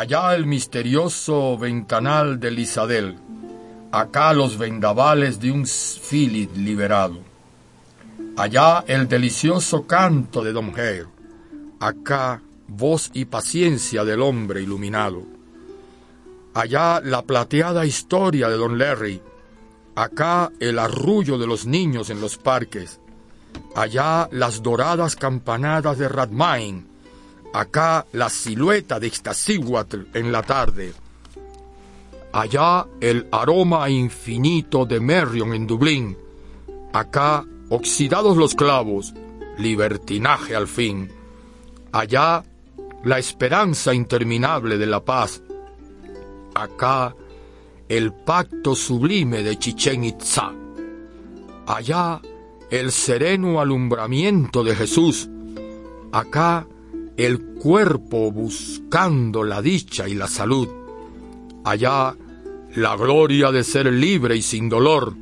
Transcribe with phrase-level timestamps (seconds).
[0.00, 3.18] Allá el misterioso ventanal de Lisadel,
[3.92, 7.18] acá los vendavales de un Philip liberado.
[8.34, 11.04] Allá el delicioso canto de Don Hare,
[11.80, 15.22] acá voz y paciencia del hombre iluminado.
[16.54, 19.20] Allá la plateada historia de Don Larry,
[19.96, 23.00] acá el arrullo de los niños en los parques,
[23.76, 26.89] allá las doradas campanadas de Radmain,
[27.52, 30.92] acá la silueta de Ixtaccíhuatl en la tarde,
[32.32, 36.16] allá el aroma infinito de Merrion en Dublín,
[36.92, 39.14] acá oxidados los clavos,
[39.58, 41.10] libertinaje al fin,
[41.92, 42.44] allá
[43.04, 45.42] la esperanza interminable de la paz,
[46.54, 47.14] acá
[47.88, 50.52] el pacto sublime de Chichen Itzá,
[51.66, 52.20] allá
[52.70, 55.28] el sereno alumbramiento de Jesús,
[56.12, 56.66] acá
[57.26, 60.66] el cuerpo buscando la dicha y la salud,
[61.64, 62.16] allá
[62.76, 65.12] la gloria de ser libre y sin dolor,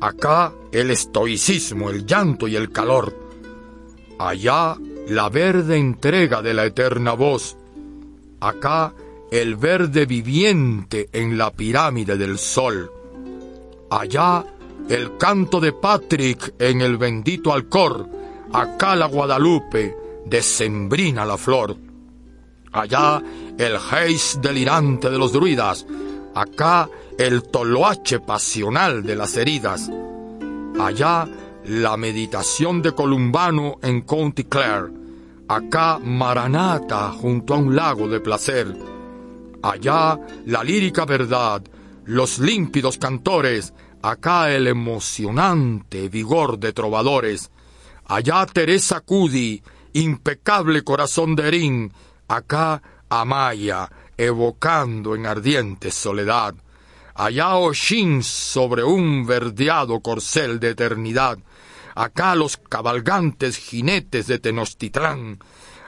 [0.00, 3.16] acá el estoicismo, el llanto y el calor,
[4.18, 4.76] allá
[5.06, 7.56] la verde entrega de la eterna voz,
[8.40, 8.92] acá
[9.30, 12.90] el verde viviente en la pirámide del sol,
[13.88, 14.44] allá
[14.88, 18.08] el canto de Patrick en el bendito Alcor,
[18.52, 21.76] acá la Guadalupe, decembrina la flor,
[22.72, 23.22] allá
[23.56, 25.86] el geis delirante de los druidas,
[26.34, 29.88] acá el toloache pasional de las heridas,
[30.78, 31.26] allá
[31.64, 34.92] la meditación de Columbano en County Clare,
[35.48, 38.76] acá Maranata junto a un lago de placer,
[39.62, 41.62] allá la lírica verdad,
[42.04, 43.72] los límpidos cantores,
[44.02, 47.50] acá el emocionante vigor de trovadores,
[48.04, 49.62] allá Teresa Cudi,
[50.00, 51.92] impecable corazón de Erín,
[52.28, 56.54] acá Amaya, evocando en ardiente soledad,
[57.14, 61.38] allá Oshin sobre un verdeado corcel de eternidad,
[61.94, 65.38] acá los cabalgantes jinetes de Tenochtitlán,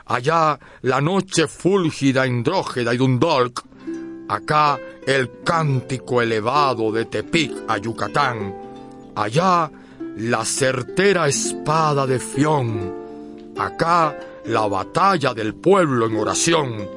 [0.06, 3.62] allá la noche fúlgida, andrógeda y Dundalk,
[4.28, 8.54] acá el cántico elevado de Tepic a Yucatán,
[9.16, 9.70] allá
[10.16, 12.97] la certera espada de Fión,
[13.58, 16.88] acá la batalla del pueblo en oración,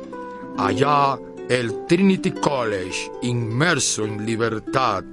[0.57, 1.17] allá
[1.49, 5.03] el Trinity College inmerso en libertad,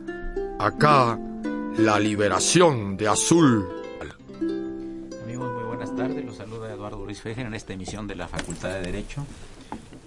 [0.59, 1.19] acá
[1.79, 3.69] la liberación de Azul.
[5.25, 8.71] Amigos, muy buenas tardes, los saluda Eduardo Luis Fejer en esta emisión de la Facultad
[8.71, 9.25] de Derecho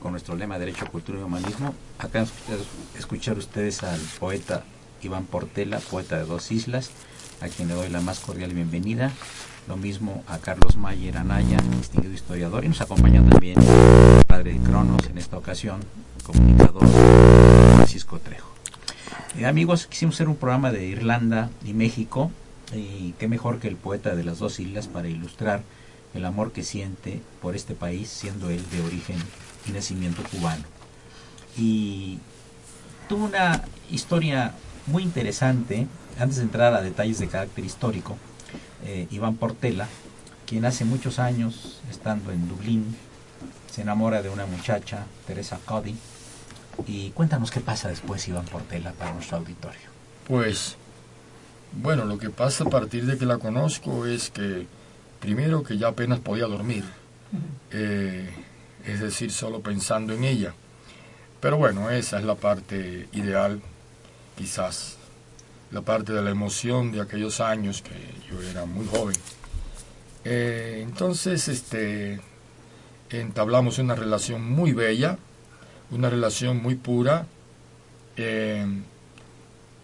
[0.01, 1.75] con nuestro lema Derecho, Cultura y Humanismo.
[1.99, 2.25] Acá
[2.97, 4.63] escuchar ustedes al poeta
[5.01, 6.91] Iván Portela, poeta de dos islas,
[7.39, 9.11] a quien le doy la más cordial bienvenida.
[9.67, 14.59] Lo mismo a Carlos Mayer Anaya, distinguido historiador, y nos acompaña también el padre de
[14.59, 15.79] Cronos en esta ocasión,
[16.23, 16.85] comunicador
[17.75, 18.49] Francisco Trejo.
[19.37, 22.31] Eh, amigos, quisimos hacer un programa de Irlanda y México,
[22.73, 25.61] y qué mejor que el poeta de las dos islas para ilustrar
[26.15, 29.17] el amor que siente por este país, siendo él de origen
[29.67, 30.63] y nacimiento cubano.
[31.57, 32.19] Y
[33.07, 34.53] tuvo una historia
[34.87, 35.87] muy interesante,
[36.19, 38.17] antes de entrar a detalles de carácter histórico,
[38.85, 39.87] eh, Iván Portela,
[40.45, 42.95] quien hace muchos años, estando en Dublín,
[43.71, 45.95] se enamora de una muchacha, Teresa Cody,
[46.87, 49.89] y cuéntanos qué pasa después, Iván Portela, para nuestro auditorio.
[50.27, 50.75] Pues,
[51.71, 54.67] bueno, lo que pasa a partir de que la conozco es que,
[55.19, 56.83] primero que ya apenas podía dormir,
[57.71, 58.29] eh,
[58.85, 60.53] es decir, solo pensando en ella.
[61.39, 63.61] Pero bueno, esa es la parte ideal,
[64.37, 64.97] quizás,
[65.71, 67.95] la parte de la emoción de aquellos años que
[68.29, 69.15] yo era muy joven.
[70.25, 72.19] Eh, entonces, este,
[73.09, 75.17] entablamos una relación muy bella,
[75.89, 77.25] una relación muy pura.
[78.17, 78.65] Eh,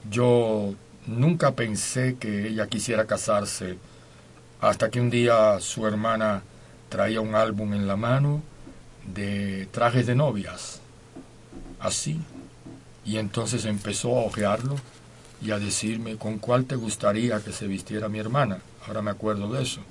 [0.10, 0.75] yo
[1.07, 3.78] nunca pensé que ella quisiera casarse
[4.60, 6.44] hasta que un día su hermana
[6.90, 8.42] traía un álbum en la mano
[9.13, 10.81] de trajes de novias,
[11.80, 12.19] así,
[13.06, 14.75] y entonces empezó a ojearlo
[15.42, 18.60] y a decirme con cuál te gustaría que se vistiera mi hermana.
[18.88, 19.81] Ahora me acuerdo de eso.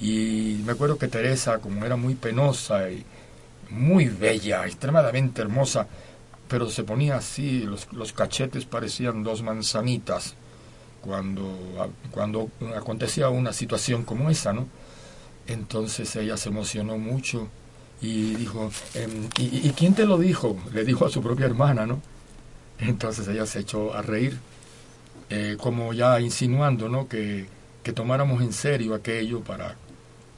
[0.00, 3.04] Y me acuerdo que Teresa, como era muy penosa y
[3.70, 5.86] muy bella, extremadamente hermosa,
[6.48, 10.34] pero se ponía así, los, cachetes parecían dos manzanitas
[11.02, 14.66] cuando, cuando acontecía una situación como esa, ¿no?
[15.46, 17.48] Entonces ella se emocionó mucho
[18.00, 20.56] y dijo, em, ¿y, ¿y, quién te lo dijo?
[20.72, 22.00] Le dijo a su propia hermana, ¿no?
[22.78, 24.38] Entonces ella se echó a reír,
[25.30, 27.08] eh, como ya insinuando, ¿no?
[27.08, 27.46] Que,
[27.82, 29.76] que tomáramos en serio aquello para,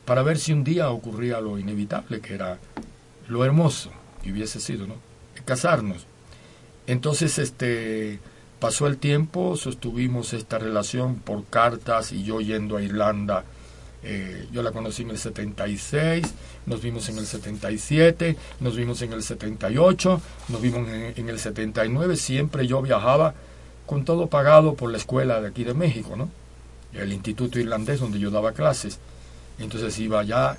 [0.05, 2.59] para ver si un día ocurría lo inevitable, que era
[3.29, 3.91] lo hermoso
[4.23, 4.95] que hubiese sido, ¿no?
[5.45, 6.07] Casarnos.
[6.87, 8.19] Entonces, este,
[8.59, 13.45] pasó el tiempo, sostuvimos esta relación por cartas y yo yendo a Irlanda.
[14.03, 16.27] Eh, yo la conocí en el 76,
[16.67, 21.39] nos vimos en el 77, nos vimos en el 78, nos vimos en, en, el
[21.39, 22.17] 79.
[22.17, 23.35] Siempre yo viajaba
[23.91, 26.31] con todo pagado por la escuela de aquí de México, ¿no?
[26.93, 29.01] El Instituto Irlandés donde yo daba clases.
[29.59, 30.57] Entonces iba allá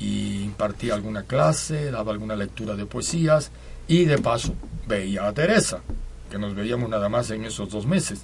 [0.00, 3.52] y impartía alguna clase, daba alguna lectura de poesías
[3.86, 4.54] y de paso
[4.88, 5.80] veía a Teresa,
[6.28, 8.22] que nos veíamos nada más en esos dos meses.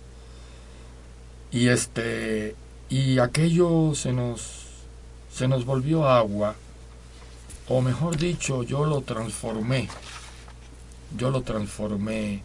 [1.53, 2.57] Y este
[2.89, 4.67] y aquello se nos
[5.33, 6.57] se nos volvió agua,
[7.69, 9.89] o mejor dicho, yo lo transformé.
[11.17, 12.43] Yo lo transformé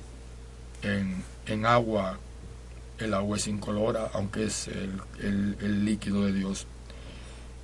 [0.83, 2.19] en, en agua.
[2.98, 6.68] El agua es incolora, aunque es el, líquido de Dios.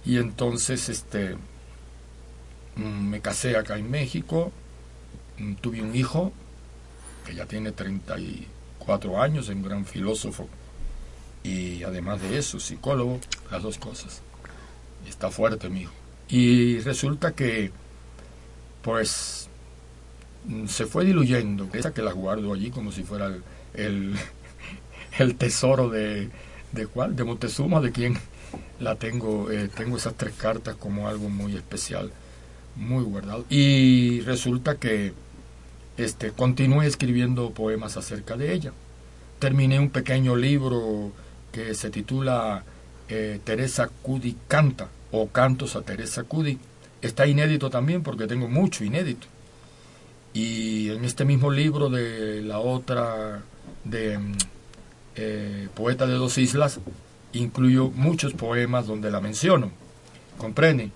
[0.06, 1.38] Y entonces este
[2.76, 4.54] me casé acá en México,
[5.62, 6.32] tuve un hijo
[7.26, 10.48] que ya tiene 34 años, es un gran filósofo
[11.44, 13.20] y además de eso, psicólogo,
[13.52, 14.22] las dos cosas.
[15.08, 15.94] Está fuerte mi hijo.
[16.28, 17.72] Y resulta que,
[18.82, 19.50] pues,
[20.68, 21.70] se fue diluyendo.
[21.74, 23.44] Esa que la guardo allí como si fuera el,
[23.86, 24.16] el,
[25.20, 26.30] el tesoro de,
[26.72, 28.18] de cuál, de Montezuma, de quien
[28.80, 32.12] la tengo, eh, tengo esas tres cartas como algo muy especial,
[32.76, 33.46] muy guardado.
[33.50, 35.14] Y resulta que
[35.98, 38.72] este, continué escribiendo poemas acerca de ella.
[39.40, 41.12] Terminé un pequeño libro
[41.52, 42.64] que se titula
[43.08, 46.58] eh, Teresa Cudi canta o Cantos a Teresa Cudi.
[47.02, 49.28] Está inédito también porque tengo mucho inédito.
[50.34, 53.42] Y en este mismo libro de la otra,
[53.84, 54.20] de
[55.16, 56.80] eh, Poeta de dos Islas,
[57.34, 59.72] incluyo muchos poemas donde la menciono.
[60.38, 60.92] ¿Comprende?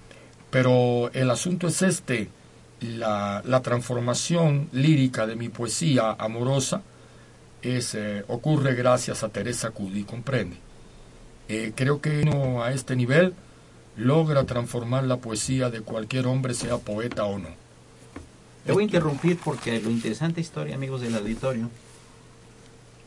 [0.50, 2.30] Pero el asunto es este
[2.82, 6.82] la, la, transformación lírica de mi poesía amorosa
[7.64, 10.58] es, eh, ocurre gracias a Teresa Cudi, comprende.
[11.48, 13.34] Eh, creo que uno a este nivel
[13.96, 17.50] logra transformar la poesía de cualquier hombre, sea poeta o no.
[18.66, 21.70] Le voy a interrumpir porque lo interesante historia, amigos del auditorio,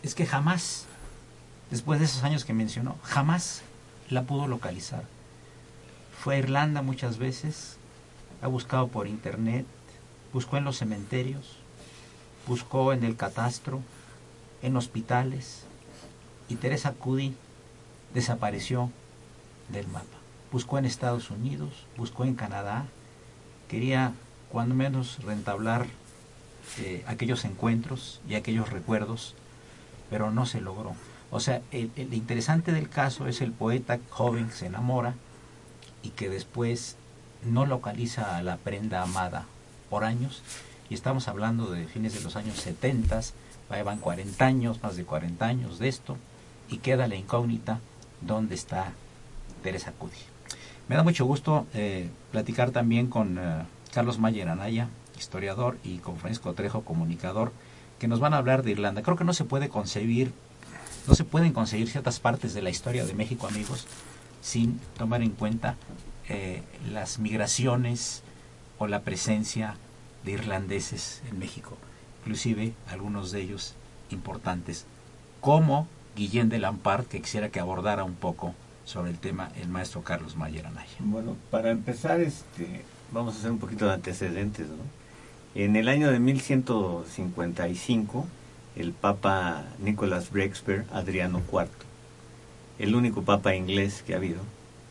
[0.02, 0.86] es que jamás,
[1.70, 3.62] después de esos años que mencionó, jamás
[4.08, 5.04] la pudo localizar.
[6.18, 7.76] Fue a Irlanda muchas veces,
[8.42, 9.66] ha buscado por internet,
[10.32, 11.56] buscó en los cementerios,
[12.46, 13.80] buscó en el catastro,
[14.62, 15.64] en hospitales,
[16.48, 17.34] y Teresa Cudi
[18.14, 18.90] desapareció
[19.68, 20.06] del mapa.
[20.52, 22.86] Buscó en Estados Unidos, buscó en Canadá,
[23.68, 24.12] quería
[24.48, 25.86] cuando menos rentablar
[26.78, 29.34] eh, aquellos encuentros y aquellos recuerdos,
[30.10, 30.94] pero no se logró.
[31.30, 35.14] O sea, el, interesante del caso es el poeta joven se enamora
[36.02, 36.96] y que después
[37.44, 39.46] no localiza a la prenda amada
[39.90, 40.42] por años
[40.88, 43.20] y estamos hablando de fines de los años 70,
[43.84, 46.16] van 40 años, más de 40 años de esto
[46.68, 47.80] y queda la incógnita
[48.20, 48.92] dónde está
[49.62, 50.16] Teresa Cudi.
[50.88, 56.16] Me da mucho gusto eh, platicar también con eh, Carlos Mayer Anaya, historiador, y con
[56.18, 57.52] Francisco Trejo, comunicador,
[57.98, 59.02] que nos van a hablar de Irlanda.
[59.02, 60.32] Creo que no se puede concebir,
[61.06, 63.86] no se pueden conseguir ciertas partes de la historia de México, amigos,
[64.42, 65.76] sin tomar en cuenta
[66.28, 68.22] eh, las migraciones
[68.78, 69.76] o la presencia
[70.24, 71.76] de irlandeses en México,
[72.20, 73.74] inclusive algunos de ellos
[74.10, 74.84] importantes,
[75.40, 75.86] como
[76.16, 80.36] Guillén de Lampard, que quisiera que abordara un poco sobre el tema el maestro Carlos
[80.36, 80.96] Mayer Anaya.
[81.00, 84.68] Bueno, para empezar, este, vamos a hacer un poquito de antecedentes.
[84.68, 85.05] ¿no?
[85.58, 88.26] En el año de 1155,
[88.76, 91.68] el Papa Nicholas Breakspear, Adriano IV,
[92.78, 94.40] el único Papa inglés que ha habido,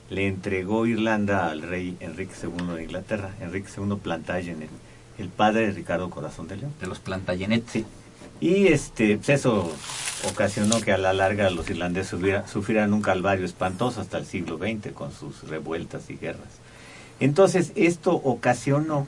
[0.10, 4.72] le entregó Irlanda al rey Enrique II de Inglaterra, Enrique II Plantagenet,
[5.20, 6.74] el padre de Ricardo Corazón de León.
[6.82, 7.64] De los Plantagenet.
[7.70, 7.86] Sí.
[8.42, 9.72] Y este, pues eso
[10.28, 14.94] ocasionó que a la larga los irlandeses sufrieran un calvario espantoso hasta el siglo XX
[14.94, 16.58] con sus revueltas y guerras.
[17.20, 19.06] Entonces, esto ocasionó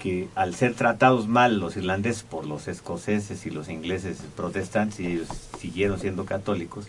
[0.00, 5.06] que al ser tratados mal los irlandeses por los escoceses y los ingleses protestantes, y
[5.06, 5.28] ellos
[5.60, 6.86] siguieron siendo católicos,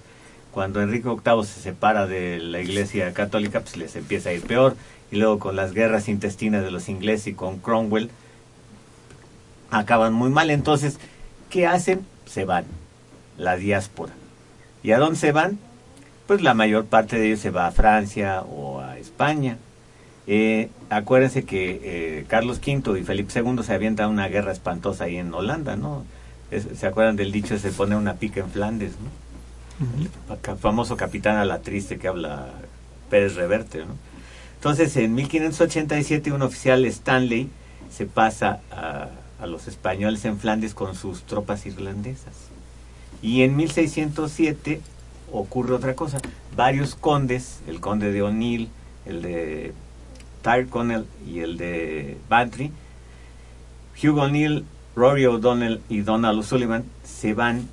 [0.51, 4.75] cuando Enrique VIII se separa de la iglesia católica, pues les empieza a ir peor,
[5.11, 8.09] y luego con las guerras intestinas de los ingleses y con Cromwell,
[9.69, 10.49] acaban muy mal.
[10.49, 10.97] Entonces,
[11.49, 12.05] ¿qué hacen?
[12.25, 12.65] Se van,
[13.37, 14.13] la diáspora.
[14.83, 15.59] ¿Y a dónde se van?
[16.27, 19.57] Pues la mayor parte de ellos se va a Francia o a España.
[20.27, 25.17] Eh, acuérdense que eh, Carlos V y Felipe II se avientan una guerra espantosa ahí
[25.17, 26.03] en Holanda, ¿no?
[26.51, 29.09] ¿Se acuerdan del dicho de se pone una pica en Flandes, ¿no?
[30.51, 32.49] El famoso capitán a la triste que habla
[33.09, 33.95] Pérez Reverte, ¿no?
[34.55, 37.49] Entonces, en 1587 un oficial Stanley
[37.89, 39.09] se pasa a,
[39.41, 42.33] a los españoles en Flandes con sus tropas irlandesas.
[43.23, 44.81] Y en 1607
[45.31, 46.19] ocurre otra cosa.
[46.55, 48.69] Varios condes, el conde de O'Neill,
[49.05, 49.73] el de
[50.41, 52.71] Tyrconnell y el de Bantry,
[54.01, 57.67] Hugh O'Neill, Rory O'Donnell y Donald O'Sullivan se van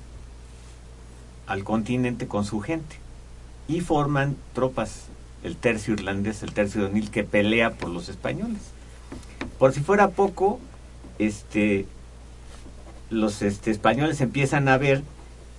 [1.47, 2.97] al continente con su gente
[3.67, 5.05] y forman tropas,
[5.43, 8.61] el tercio irlandés, el tercio de O'Neill, que pelea por los españoles.
[9.57, 10.59] Por si fuera poco,
[11.17, 11.85] este,
[13.09, 15.03] los este, españoles empiezan a ver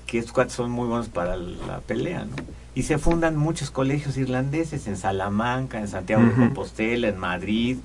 [0.07, 2.37] que estos cuates son muy buenos para la pelea, ¿no?
[2.74, 7.78] Y se fundan muchos colegios irlandeses en Salamanca, en Santiago de Compostela, en Madrid.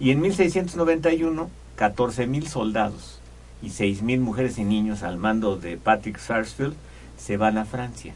[0.00, 3.20] y en 1691, 14.000 soldados
[3.62, 6.74] y 6.000 mujeres y niños al mando de Patrick Sarsfield
[7.16, 8.14] se van a Francia,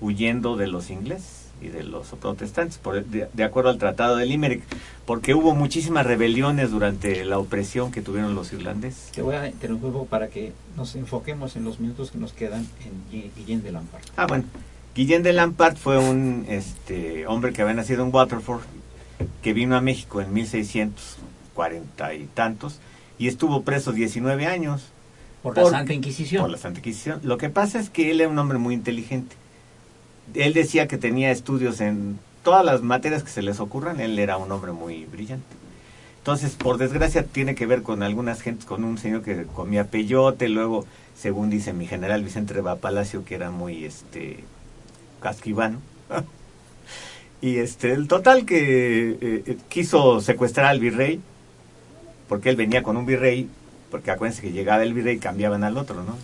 [0.00, 4.62] huyendo de los ingleses y de los protestantes, por, de, acuerdo al Tratado de Limerick,
[5.06, 9.10] porque hubo muchísimas rebeliones durante la opresión que tuvieron los irlandeses.
[9.12, 13.32] Te voy a interrumpir para que nos enfoquemos en los minutos que nos quedan en
[13.34, 14.02] Guillén de Lampard.
[14.16, 14.44] Ah, bueno.
[14.96, 18.62] Guillén de Lampard fue un este, hombre que había nacido en Waterford,
[19.42, 22.80] que vino a México en 1640 y tantos,
[23.18, 24.86] y estuvo preso 19 años.
[25.42, 26.42] Por la Santa Inquisición.
[26.42, 27.20] Por la Santa Inquisición.
[27.22, 29.36] Lo que pasa es que él era un hombre muy inteligente
[30.34, 34.36] él decía que tenía estudios en todas las materias que se les ocurran, él era
[34.36, 35.46] un hombre muy brillante.
[36.18, 40.48] Entonces, por desgracia, tiene que ver con algunas gentes, con un señor que comía peyote,
[40.48, 40.84] luego,
[41.16, 44.44] según dice mi general Vicente Reba Palacio, que era muy este
[45.20, 45.80] casquivano.
[47.40, 51.20] y este, el total que eh, eh, quiso secuestrar al virrey,
[52.28, 53.48] porque él venía con un virrey,
[53.90, 56.16] porque acuérdense que llegaba el virrey y cambiaban al otro, ¿no?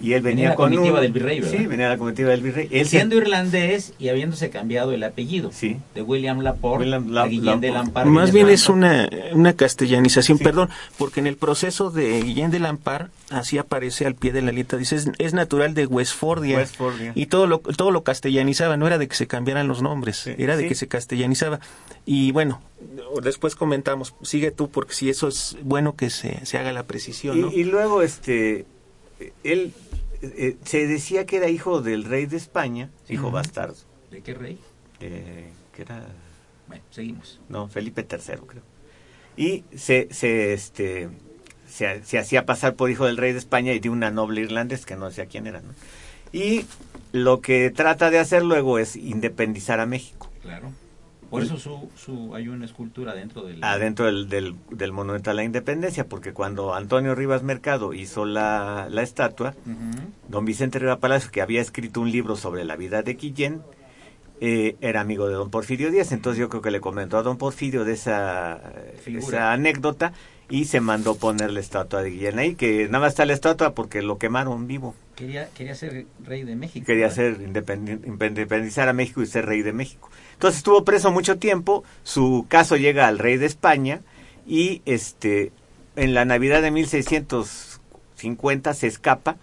[0.00, 1.58] Y él venía, con la comitiva del virrey, ¿verdad?
[1.58, 2.68] Sí, venía la comitiva del virrey.
[2.70, 5.50] Él Siendo irlandés y habiéndose cambiado el apellido.
[5.52, 5.78] Sí.
[5.94, 8.06] De William Laporte William a Guillén de Lampard.
[8.06, 13.08] Más bien es una, una castellanización, perdón, porque en el proceso de Guillén de Lampard,
[13.30, 16.58] así aparece al pie de la letra, dice, es, natural de Westfordia.
[16.58, 17.12] Westfordia.
[17.14, 20.56] Y todo lo, todo lo castellanizaba, no era de que se cambiaran los nombres, era
[20.56, 21.60] de que se castellanizaba.
[22.04, 22.60] Y bueno,
[23.22, 27.40] después comentamos, sigue tú, porque si eso es bueno que se, se haga la precisión.
[27.40, 27.50] ¿no?
[27.50, 28.66] y luego, este,
[29.44, 29.72] él
[30.36, 33.76] eh, se decía que era hijo del rey de España, hijo bastardo.
[34.10, 34.58] ¿De qué rey?
[34.98, 36.06] que era...
[36.68, 37.38] Bueno, seguimos.
[37.48, 38.62] No, Felipe III, creo.
[39.36, 41.10] Y se, se, este,
[41.68, 44.96] se, hacía pasar por hijo del rey de España y de una noble irlandés que
[44.96, 45.74] no sé quién era, ¿no?
[46.32, 46.64] Y
[47.12, 50.30] lo que trata de hacer luego es independizar a México.
[50.42, 50.72] Claro.
[51.30, 53.62] Por eso su, su, hay una escultura dentro del...
[53.62, 54.28] Adentro del,
[54.70, 59.54] del, Monumento a la Independencia, porque cuando Antonio Rivas Mercado hizo la, la estatua,
[60.28, 63.62] don Vicente Rivas Palacio, que había escrito un libro sobre la vida de Guillén,
[64.40, 67.38] eh, era amigo de don Porfirio Díaz, entonces yo creo que le comentó a don
[67.38, 68.60] Porfirio de esa,
[69.06, 70.12] esa anécdota
[70.50, 73.74] y se mandó poner la estatua de Guillén ahí, que nada más está la estatua
[73.74, 74.94] porque lo quemaron vivo.
[75.16, 76.84] Quería, quería ser rey de México.
[76.84, 80.10] Quería ser independizar a México y ser rey de México.
[80.36, 84.02] Entonces estuvo preso mucho tiempo, su caso llega al rey de España
[84.46, 85.50] y este
[85.96, 89.36] en la Navidad de 1650 se escapa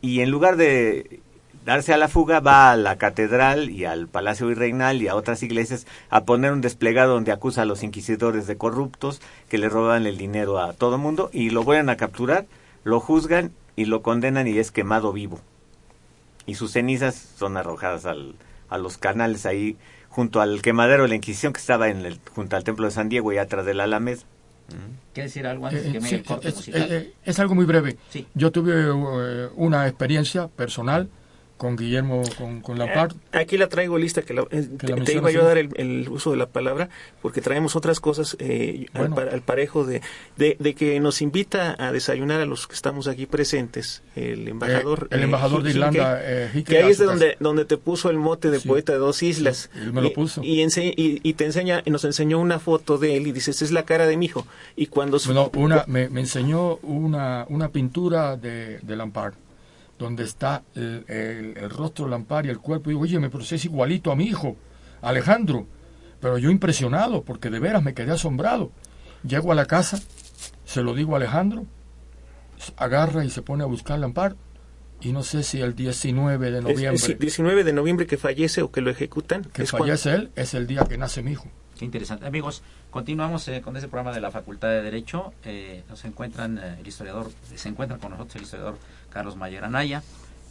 [0.00, 1.20] y en lugar de
[1.66, 5.42] darse a la fuga va a la catedral y al Palacio Virreinal y a otras
[5.42, 10.06] iglesias a poner un desplegado donde acusa a los inquisidores de corruptos que le roban
[10.06, 12.46] el dinero a todo mundo y lo vuelven a capturar,
[12.84, 15.40] lo juzgan y lo condenan y es quemado vivo.
[16.46, 18.34] Y sus cenizas son arrojadas al,
[18.74, 19.76] a los canales ahí
[20.08, 23.08] junto al quemadero de la Inquisición que estaba en el, junto al templo de San
[23.08, 24.22] Diego y atrás de la Alameda.
[25.12, 26.22] ¿Quieres decir algo antes que me sí,
[26.72, 27.98] es, es, algo muy breve.
[28.34, 31.08] Yo tuve uh, una experiencia personal
[31.56, 33.12] con Guillermo, con, con Lampard.
[33.32, 34.68] Eh, aquí la traigo lista, que, eh,
[35.04, 36.88] te, iba yo a dar el, uso de la palabra,
[37.22, 40.02] porque traemos otras cosas eh, al, parejo de,
[40.36, 45.08] de, que nos invita a desayunar a los que estamos aquí presentes, el embajador.
[45.10, 46.20] el embajador de Irlanda,
[46.66, 49.70] que ahí es donde, donde te puso el mote de poeta de dos islas.
[49.74, 50.42] él me lo puso.
[50.42, 53.84] Y, y, te enseña, nos enseñó una foto de él y dice, esta es la
[53.84, 54.46] cara de mi hijo.
[54.76, 55.18] Y cuando...
[55.24, 59.34] Bueno, una, me, me enseñó una, una pintura de, de Lampard
[59.98, 62.90] donde está el, el, rostro Lampar y el cuerpo.
[62.90, 64.56] Y digo, oye, me es igualito a mi hijo,
[65.02, 65.66] Alejandro.
[66.20, 68.72] Pero yo impresionado, porque de veras me quedé asombrado.
[69.26, 70.00] Llego a la casa,
[70.64, 71.66] se lo digo a Alejandro,
[72.76, 74.36] agarra y se pone a buscar Lampar.
[75.00, 76.94] Y no sé si el 19 de noviembre.
[76.94, 79.44] Es, 19 de noviembre que fallece o que lo ejecutan.
[79.44, 81.46] Que fallece él, es el día que nace mi hijo.
[81.78, 82.26] Qué interesante.
[82.26, 82.62] Amigos,
[82.94, 85.34] continuamos eh, con este programa de la Facultad de Derecho.
[85.44, 88.78] Eh, nos encuentran eh, el historiador, se encuentra con nosotros el historiador
[89.10, 90.00] Carlos Mayer Anaya,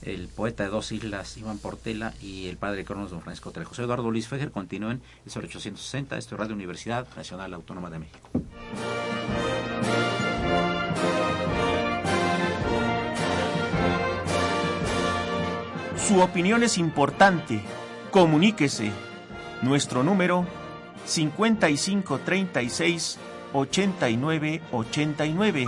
[0.01, 3.69] el poeta de dos islas Iván Portela y el padre Cronos don Francisco Trejo.
[3.69, 8.29] José Eduardo Luis Fejer continúen el sobre 860, esto es Universidad Nacional Autónoma de México.
[15.95, 17.61] Su opinión es importante.
[18.11, 18.91] Comuníquese.
[19.61, 20.45] Nuestro número
[21.05, 23.17] 5536
[23.53, 25.67] 8989.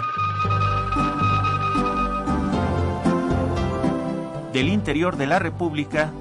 [4.55, 6.13] del interior de la República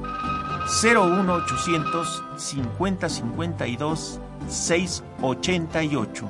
[0.82, 4.18] 01800 5052
[4.48, 6.28] 688.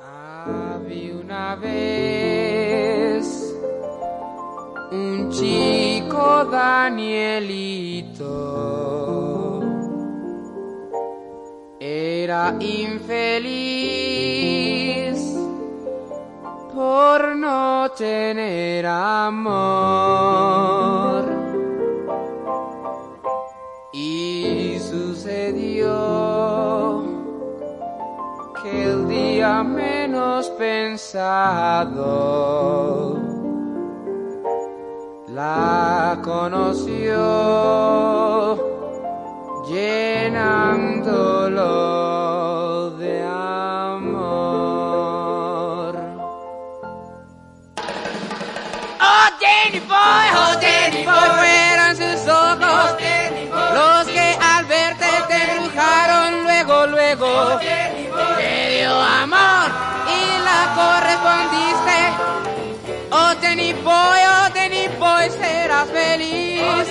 [0.00, 2.37] Había una vez
[5.38, 7.28] chico Danielito
[11.78, 13.78] era infeliz
[16.74, 19.38] por no tener amor.
[23.92, 25.94] Y sucedió
[28.62, 31.98] que el día menos pensado
[35.38, 37.14] la conoció
[39.68, 41.60] llenándolo
[42.98, 44.18] de amor.
[49.00, 52.88] Oh, Danny Boy, oh, Danny Boy, fueron sus ojos
[53.78, 57.30] los que al verte te embrujaron luego, luego.
[57.60, 59.68] Te dio amor
[60.18, 61.98] y la correspondiste.
[63.12, 64.17] Oh, Danny Boy, oh,
[65.86, 66.86] Feliz.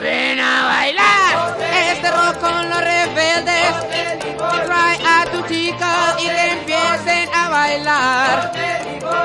[0.00, 1.56] Ven a bailar
[1.90, 3.74] este rock con los rebeldes.
[4.66, 8.52] Trae a tu chica y te empiecen a bailar.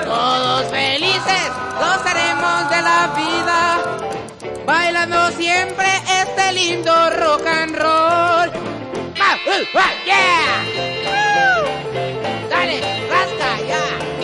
[0.06, 3.80] Todos felices gozaremos de la vida.
[4.66, 5.88] Bailando siempre
[6.22, 8.52] este lindo rock and roll.
[10.06, 10.64] yeah.
[12.50, 14.17] Dale, rasca ya.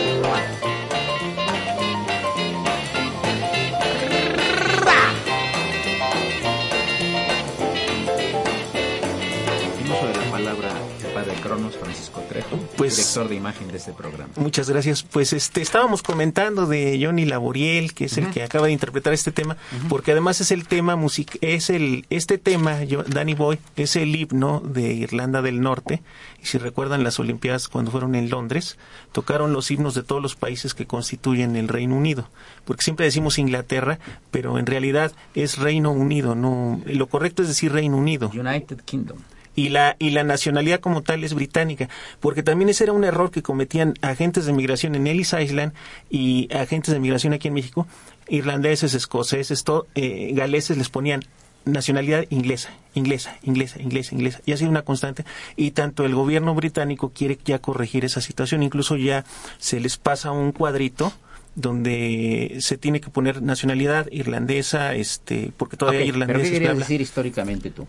[12.76, 14.32] Pues, director de imagen de este programa.
[14.36, 15.02] Muchas gracias.
[15.02, 19.32] Pues este estábamos comentando de Johnny Laboriel, que es el que acaba de interpretar este
[19.32, 19.56] tema,
[19.88, 24.14] porque además es el tema music es el este tema yo, Danny Boy es el
[24.14, 26.02] himno de Irlanda del Norte
[26.42, 28.78] y si recuerdan las Olimpiadas cuando fueron en Londres,
[29.12, 32.28] tocaron los himnos de todos los países que constituyen el Reino Unido,
[32.64, 33.98] porque siempre decimos Inglaterra,
[34.30, 38.30] pero en realidad es Reino Unido, no lo correcto es decir Reino Unido.
[38.34, 39.18] United Kingdom
[39.54, 41.88] y la y la nacionalidad como tal es británica,
[42.20, 45.72] porque también ese era un error que cometían agentes de migración en Ellis Island
[46.10, 47.86] y agentes de migración aquí en México,
[48.28, 49.64] irlandeses, escoceses,
[49.94, 51.22] eh, galeses les ponían
[51.64, 55.24] nacionalidad inglesa, inglesa, inglesa, inglesa, inglesa, y ha sido una constante
[55.56, 59.24] y tanto el gobierno británico quiere ya corregir esa situación, incluso ya
[59.58, 61.12] se les pasa un cuadrito
[61.54, 66.42] donde se tiene que poner nacionalidad irlandesa, este, porque todavía hay irlandeses.
[66.42, 67.86] ¿Pero qué querías decir históricamente tú?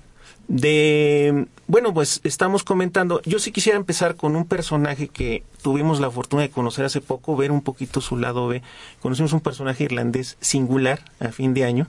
[0.48, 6.12] De bueno pues estamos comentando yo sí quisiera empezar con un personaje que tuvimos la
[6.12, 8.62] fortuna de conocer hace poco ver un poquito su lado B.
[9.02, 11.88] Conocimos un personaje irlandés singular a fin de año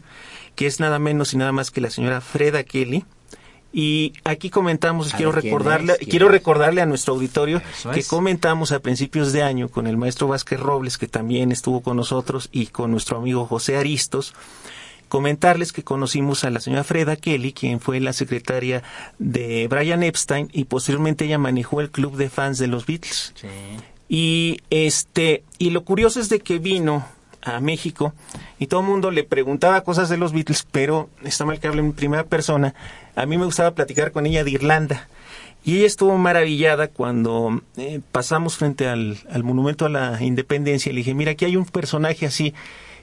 [0.57, 3.05] que es nada menos y nada más que la señora Freda Kelly.
[3.73, 7.61] Y aquí comentamos, quiero recordarle, quiero recordarle a nuestro auditorio
[7.93, 11.99] que comentamos a principios de año con el maestro Vázquez Robles, que también estuvo con
[11.99, 14.33] nosotros, y con nuestro amigo José Aristos,
[15.09, 18.83] comentarles que conocimos a la señora Freda Kelly, quien fue la secretaria
[19.19, 23.35] de Brian Epstein y posteriormente ella manejó el club de fans de los Beatles.
[24.09, 27.05] Y este y lo curioso es de que vino
[27.43, 28.13] a México
[28.59, 31.81] y todo el mundo le preguntaba cosas de los Beatles, pero está mal que hable
[31.81, 32.75] en primera persona.
[33.15, 35.09] A mí me gustaba platicar con ella de Irlanda.
[35.65, 40.93] Y ella estuvo maravillada cuando eh, pasamos frente al, al, monumento a la independencia.
[40.93, 42.55] Le dije, mira, aquí hay un personaje así.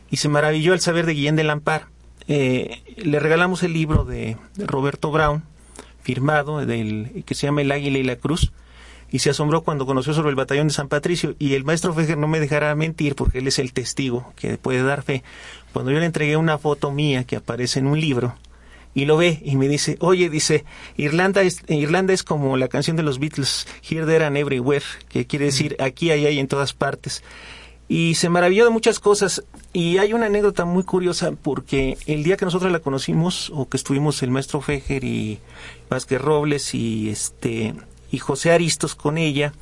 [0.10, 1.88] Y se maravilló al saber de Guillén de Lampar.
[2.28, 5.44] Eh, le regalamos el libro de, de Roberto Brown,
[6.02, 8.52] firmado, del, que se llama El Águila y la Cruz
[9.14, 12.18] y se asombró cuando conoció sobre el batallón de San Patricio y el maestro Fejer
[12.18, 15.24] no me dejará mentir porque él es el testigo que puede dar fe.
[15.72, 18.36] Cuando yo le entregué una foto mía que aparece en un libro
[18.96, 20.66] y lo ve y me dice, oye, dice,
[20.98, 25.28] Irlanda es, Irlanda es como la canción de los Beatles, Here, There and Everywhere, que
[25.28, 27.24] quiere decir aquí, allá y en todas partes.
[27.88, 29.44] Y se maravilló de muchas cosas.
[29.72, 33.78] Y hay una anécdota muy curiosa porque el día que nosotros la conocimos, o que
[33.78, 35.40] estuvimos el maestro Fejer y
[35.90, 37.74] Vázquez Robles y este
[38.12, 39.54] y José Aristos con ella.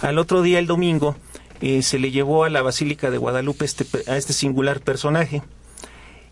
[0.00, 1.16] Al otro día, el domingo,
[1.60, 5.42] eh, se le llevó a la Basílica de Guadalupe este, a este singular personaje.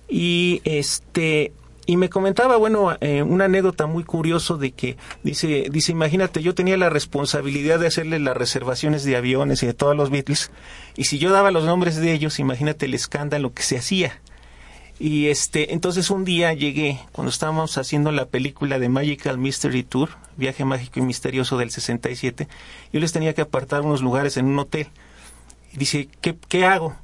[0.08, 1.52] Y este
[1.86, 6.54] y me comentaba, bueno, eh, una anécdota muy curioso de que dice, dice, imagínate, yo
[6.54, 10.50] tenía la responsabilidad de hacerle las reservaciones de aviones y de todos los Beatles,
[10.96, 14.20] y si yo daba los nombres de ellos, imagínate el escándalo que se hacía.
[15.00, 20.10] Y este, entonces un día llegué, cuando estábamos haciendo la película de Magical Mystery Tour,
[20.36, 22.46] Viaje Mágico y Misterioso del 67,
[22.92, 24.86] yo les tenía que apartar unos lugares en un hotel.
[25.72, 26.94] Y dice, ¿qué, qué hago?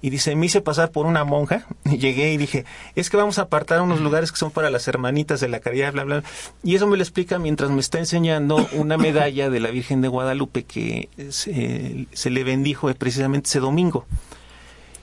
[0.00, 1.66] Y dice, me hice pasar por una monja.
[1.84, 4.86] Y llegué y dije, es que vamos a apartar unos lugares que son para las
[4.88, 6.22] hermanitas de la caridad, bla, bla.
[6.62, 10.08] Y eso me lo explica mientras me está enseñando una medalla de la Virgen de
[10.08, 14.06] Guadalupe que se, se le bendijo precisamente ese domingo.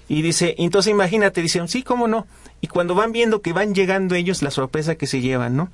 [0.08, 2.28] Y dice, entonces imagínate, dicen, sí, cómo no.
[2.62, 5.70] Y cuando van viendo que van llegando ellos, la sorpresa que se llevan, ¿no?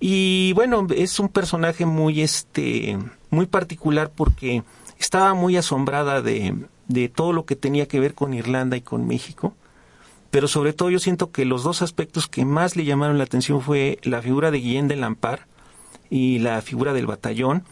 [0.00, 2.98] Y bueno, es un personaje muy, este,
[3.30, 4.62] muy particular porque
[4.98, 6.54] estaba muy asombrada de,
[6.88, 9.54] de todo lo que tenía que ver con Irlanda y con México.
[10.30, 13.62] Pero sobre todo yo siento que los dos aspectos que más le llamaron la atención
[13.62, 15.46] fue la figura de Guillén de Lampar
[16.10, 17.64] y la figura del batallón,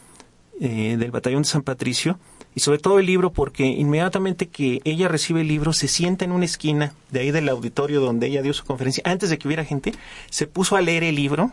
[0.59, 2.17] eh, del batallón de San Patricio,
[2.55, 6.31] y sobre todo el libro porque inmediatamente que ella recibe el libro se sienta en
[6.31, 9.63] una esquina de ahí del auditorio donde ella dio su conferencia, antes de que hubiera
[9.63, 9.93] gente,
[10.31, 11.51] se puso a leer el libro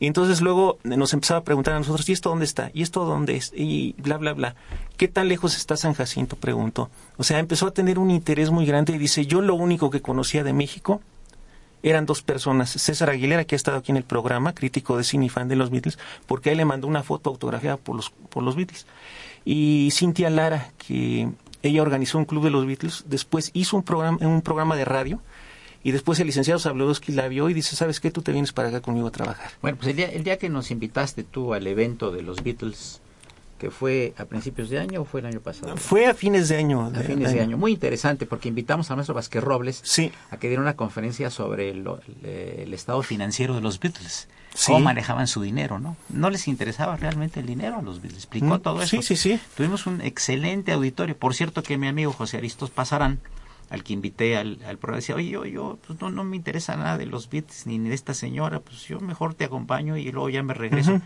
[0.00, 2.70] y entonces luego nos empezaba a preguntar a nosotros, ¿y esto dónde está?
[2.72, 3.52] ¿Y esto dónde es?
[3.54, 4.54] Y bla, bla, bla.
[4.96, 6.36] ¿Qué tan lejos está San Jacinto?
[6.36, 6.90] Preguntó.
[7.16, 10.00] O sea, empezó a tener un interés muy grande y dice, yo lo único que
[10.00, 11.00] conocía de México
[11.82, 12.70] eran dos personas.
[12.70, 15.56] César Aguilera, que ha estado aquí en el programa, crítico de cine y fan de
[15.56, 18.86] los Beatles, porque él le mandó una foto autografiada por los, por los Beatles
[19.44, 21.28] y Cintia Lara, que
[21.62, 25.20] ella organizó un club de los Beatles, después hizo un programa, un programa de radio
[25.82, 28.10] y después el licenciado Sabludowski la vio y dice, ¿sabes qué?
[28.10, 29.50] Tú te vienes para acá conmigo a trabajar.
[29.62, 33.00] Bueno, pues el día, el día que nos invitaste tú al evento de los Beatles,
[33.58, 35.76] que fue a principios de año o fue el año pasado?
[35.76, 36.92] Fue a fines de año.
[36.94, 37.56] A fines de año.
[37.58, 40.12] Muy interesante porque invitamos a nuestro Vázquez Robles sí.
[40.30, 41.84] a que diera una conferencia sobre el,
[42.22, 44.28] el, estado financiero de los Beatles.
[44.54, 44.72] Sí.
[44.72, 45.96] Cómo manejaban su dinero, ¿no?
[46.08, 48.24] No les interesaba realmente el dinero a los Beatles.
[48.24, 48.96] Explicó Mm, todo eso.
[48.96, 49.40] Sí, sí, sí.
[49.56, 51.16] Tuvimos un excelente auditorio.
[51.16, 53.18] Por cierto que mi amigo José Aristos Pasarán,
[53.70, 56.76] al que invité al, al programa, decía, oye, yo, yo pues no, no me interesa
[56.76, 60.28] nada de los Beatles ni de esta señora, pues yo mejor te acompaño y luego
[60.30, 60.92] ya me regreso.
[60.92, 61.02] Uh -huh.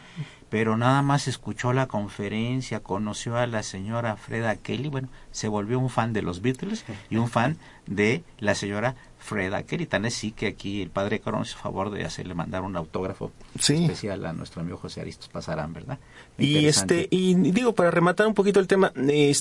[0.48, 5.78] Pero nada más escuchó la conferencia, conoció a la señora Freda Kelly, bueno, se volvió
[5.78, 8.94] un fan de los Beatles y un fan de la señora
[9.88, 13.30] Tan es sí que aquí el padre Corón hizo favor de hacerle mandar un autógrafo
[13.58, 13.84] sí.
[13.84, 15.98] especial a nuestro amigo José Aristos Pasarán, ¿verdad?
[16.38, 18.92] Y este y digo para rematar un poquito el tema,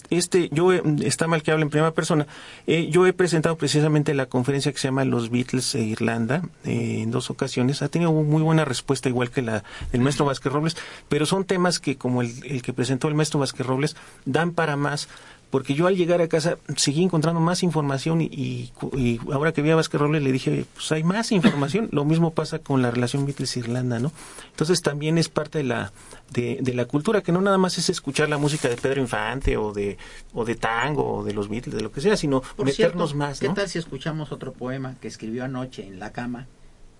[0.09, 2.27] este yo está mal que hable en primera persona.
[2.67, 7.01] Eh, yo he presentado precisamente la conferencia que se llama Los Beatles e Irlanda eh,
[7.01, 7.81] en dos ocasiones.
[7.81, 10.77] Ha tenido muy buena respuesta igual que la del maestro Vázquez Robles,
[11.09, 14.75] pero son temas que como el, el que presentó el maestro Vázquez Robles dan para
[14.75, 15.09] más
[15.51, 19.61] porque yo al llegar a casa seguí encontrando más información y, y, y ahora que
[19.61, 21.89] vi a Vázquez Robles le dije, pues hay más información.
[21.91, 24.13] Lo mismo pasa con la relación Beatles-Irlanda, ¿no?
[24.49, 25.91] Entonces también es parte de la,
[26.31, 29.57] de, de, la cultura, que no nada más es escuchar la música de Pedro Infante
[29.57, 29.97] o de,
[30.33, 33.17] o de tango o de los Beatles, de lo que sea, sino Por meternos cierto,
[33.17, 33.53] más, ¿Qué ¿no?
[33.53, 36.47] tal si escuchamos otro poema que escribió anoche en la cama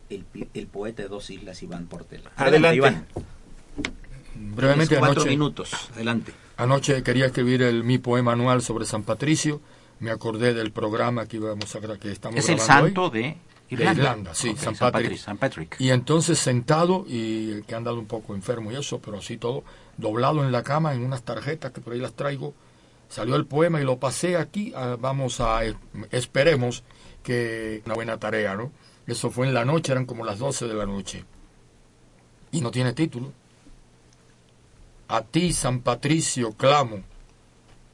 [0.10, 2.32] el, el poeta de dos islas, Iván Portela?
[2.36, 2.76] Adelante.
[2.76, 3.06] Iván.
[4.36, 5.72] Brevemente, cuatro anoche, minutos.
[5.94, 6.34] Adelante.
[6.62, 9.62] Anoche quería escribir el, mi poema anual sobre San Patricio.
[10.00, 13.10] Me acordé del programa que íbamos a que estamos Es el santo hoy.
[13.10, 13.38] de De
[13.70, 14.02] Irlanda.
[14.02, 15.04] Irlanda, sí, San San Patrick.
[15.06, 15.20] Patrick.
[15.20, 15.76] San Patrick.
[15.80, 19.64] Y entonces sentado, y que han dado un poco enfermo y eso, pero así todo,
[19.98, 22.54] doblado en la cama, en unas tarjetas que por ahí las traigo,
[23.10, 24.72] salió el poema y lo pasé aquí.
[24.76, 25.74] ah, vamos a, eh,
[26.12, 26.84] esperemos
[27.24, 28.72] que una buena tarea, ¿no?
[29.08, 31.26] Eso fue en la noche, eran como las 12 de la noche.
[32.52, 33.34] Y no tiene título.
[35.14, 37.02] A ti, San Patricio, clamo,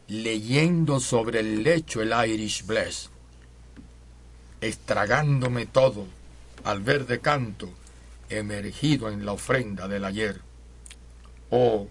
[0.08, 3.10] leyendo sobre el lecho el Irish Bless,
[4.62, 6.06] estragándome todo
[6.63, 7.69] al verde canto
[8.30, 10.41] emergido en la ofrenda del ayer.
[11.49, 11.88] Oh,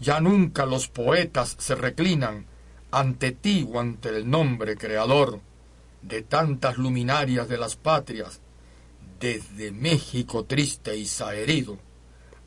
[0.00, 2.44] ya nunca los poetas se reclinan
[2.90, 5.38] ante ti o ante el nombre creador
[6.02, 8.40] de tantas luminarias de las patrias,
[9.20, 11.78] desde México triste y saherido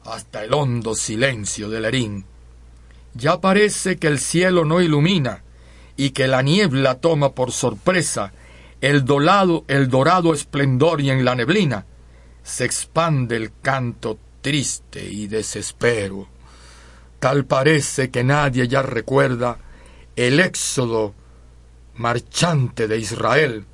[0.08, 2.26] hasta el hondo silencio del Erín.
[3.14, 5.44] Ya parece que el cielo no ilumina
[5.96, 8.32] y que la niebla toma por sorpresa
[8.80, 11.86] el dolado, el dorado esplendor y en la neblina
[12.44, 16.28] se expande el canto triste y desespero.
[17.20, 19.58] Tal parece que nadie ya recuerda
[20.16, 21.14] el éxodo
[21.96, 23.66] marchante de Israel,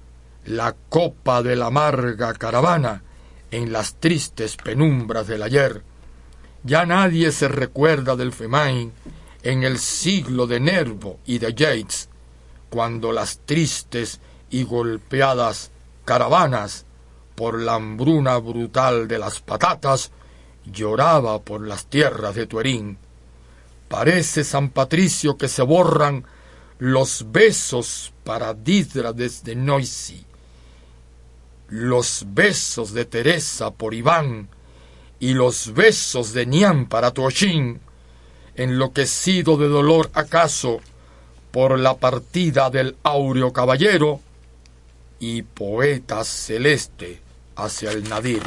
[0.46, 3.04] la copa de la amarga caravana
[3.52, 5.93] en las tristes penumbras del ayer.
[6.64, 8.94] Ya nadie se recuerda del Femain
[9.44, 12.08] en el siglo de Nervo y de Yates,
[12.70, 15.72] cuando las tristes y golpeadas
[16.06, 16.86] caravanas
[17.36, 20.12] por la hambruna brutal de las patatas
[20.66, 22.98] lloraba por las tierras de Tuerín.
[23.90, 26.24] Parece San Patricio que se borran
[26.80, 30.26] los besos para Didra desde Noisy,
[31.68, 34.48] los besos de Teresa por Iván
[35.24, 37.80] y los besos de Nián para Tuochín,
[38.56, 40.82] enloquecido de dolor acaso
[41.50, 44.20] por la partida del áureo caballero
[45.22, 47.22] y poeta celeste
[47.56, 48.44] hacia el Nadir.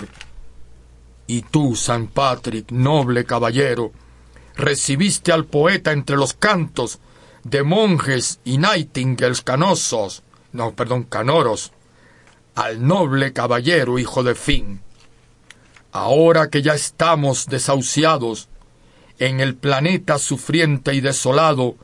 [1.26, 3.92] Y tú, San Patrick, noble caballero,
[4.54, 6.98] recibiste al poeta entre los cantos
[7.42, 11.72] de monjes y nightingales canosos, no, perdón, canoros,
[12.54, 14.82] al noble caballero hijo de fin.
[15.96, 18.50] Ahora que ya estamos desahuciados
[19.18, 21.76] en el planeta sufriente y desolado,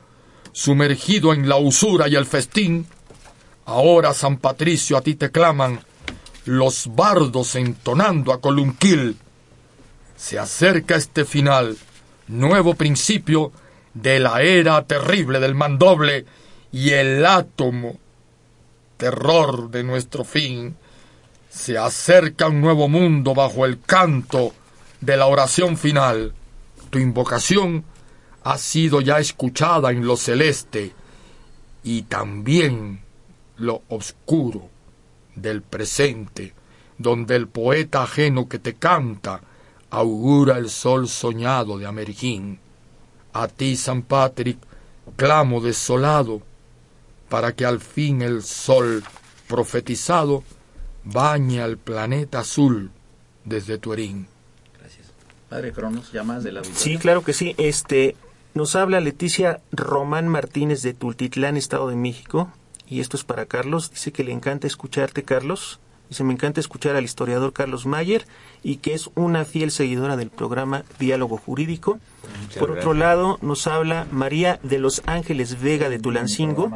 [0.53, 2.87] sumergido en la usura y el festín,
[3.65, 5.81] ahora San Patricio a ti te claman
[6.45, 9.17] los bardos entonando a colunquil.
[10.15, 11.79] Se acerca este final,
[12.29, 13.51] nuevo principio
[13.95, 16.27] de la era terrible del mandoble
[16.71, 17.99] y el átomo,
[18.99, 20.77] terror de nuestro fin.
[21.53, 24.55] Se acerca un nuevo mundo bajo el canto
[25.03, 26.33] de la oración final.
[26.89, 27.85] Tu invocación
[28.43, 30.93] ha sido ya escuchada en lo celeste
[31.85, 33.03] y también
[33.59, 34.71] lo oscuro
[35.37, 36.55] del presente,
[36.97, 39.43] donde el poeta ajeno que te canta
[39.91, 42.61] augura el sol soñado de Amergín.
[43.35, 44.59] A ti, San Patrick,
[45.17, 46.41] clamo desolado,
[47.29, 49.05] para que al fin el sol
[49.47, 50.45] profetizado
[51.05, 52.91] bañe al planeta azul
[53.45, 54.27] desde Turín.
[54.79, 55.09] Gracias.
[55.49, 57.55] Padre Cronos, ¿llamas de la Sí, claro que sí.
[57.59, 58.17] Este,
[58.55, 62.53] nos habla Leticia Román Martínez de Tultitlán, Estado de México
[62.87, 63.91] y esto es para Carlos.
[63.91, 65.81] Dice que le encanta escucharte, Carlos.
[66.13, 68.27] Dice, me encanta escuchar al historiador Carlos Mayer
[68.63, 71.99] y que es una fiel seguidora del programa Diálogo Jurídico.
[72.59, 76.71] Por otro lado, nos habla María de Los Ángeles Vega de Tulancingo.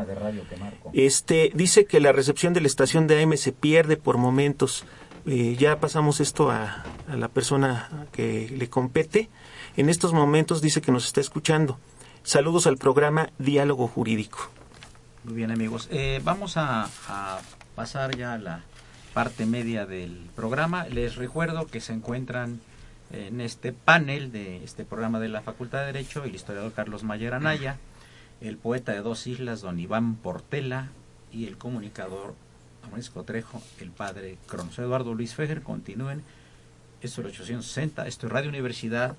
[0.94, 4.86] Este, dice que la recepción de la estación de AM se pierde por momentos.
[5.26, 9.28] Eh, ya pasamos esto a, a la persona que le compete.
[9.76, 11.78] En estos momentos dice que nos está escuchando.
[12.22, 14.50] Saludos al programa Diálogo Jurídico.
[15.26, 16.88] Muy bien amigos, eh, vamos a,
[17.74, 18.60] pasar ya a la
[19.16, 20.86] parte media del programa.
[20.88, 22.60] Les recuerdo que se encuentran
[23.10, 27.32] en este panel de este programa de la Facultad de Derecho el historiador Carlos Mayer
[27.32, 27.78] Anaya,
[28.42, 30.90] el poeta de dos islas don Iván Portela
[31.32, 32.34] y el comunicador
[32.84, 35.62] Amorisco Trejo, el padre Cronos Eduardo Luis Fejer.
[35.62, 36.22] Continúen.
[37.00, 39.16] Esto es el 860, esto es Radio Universidad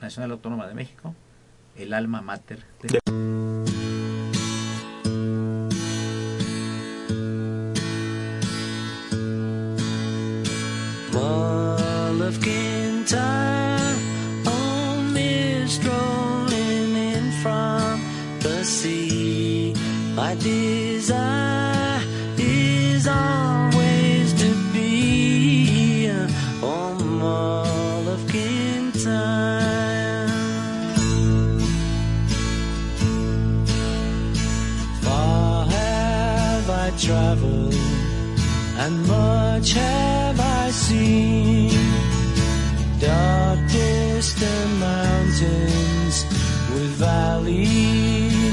[0.00, 1.12] Nacional Autónoma de México,
[1.76, 3.49] el alma mater de...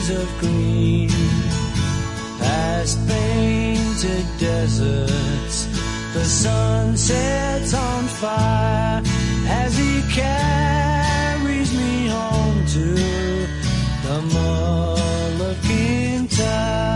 [0.10, 1.10] of green
[2.40, 5.66] past painted deserts
[6.14, 9.02] The sun sets on fire
[9.48, 12.96] as he carries me home to
[14.06, 16.88] the Molokin time.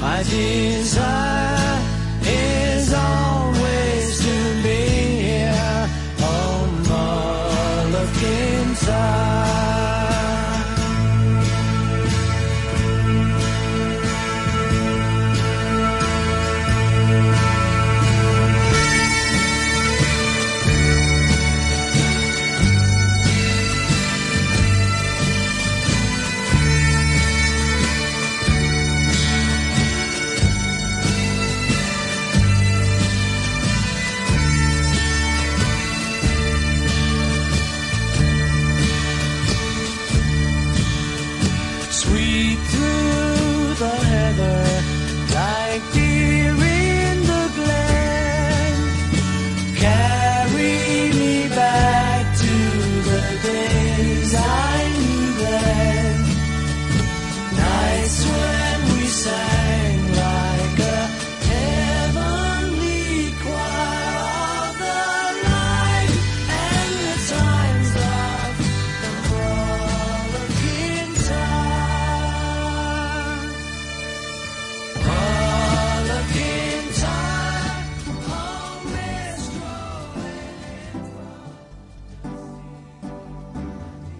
[0.00, 1.29] My desire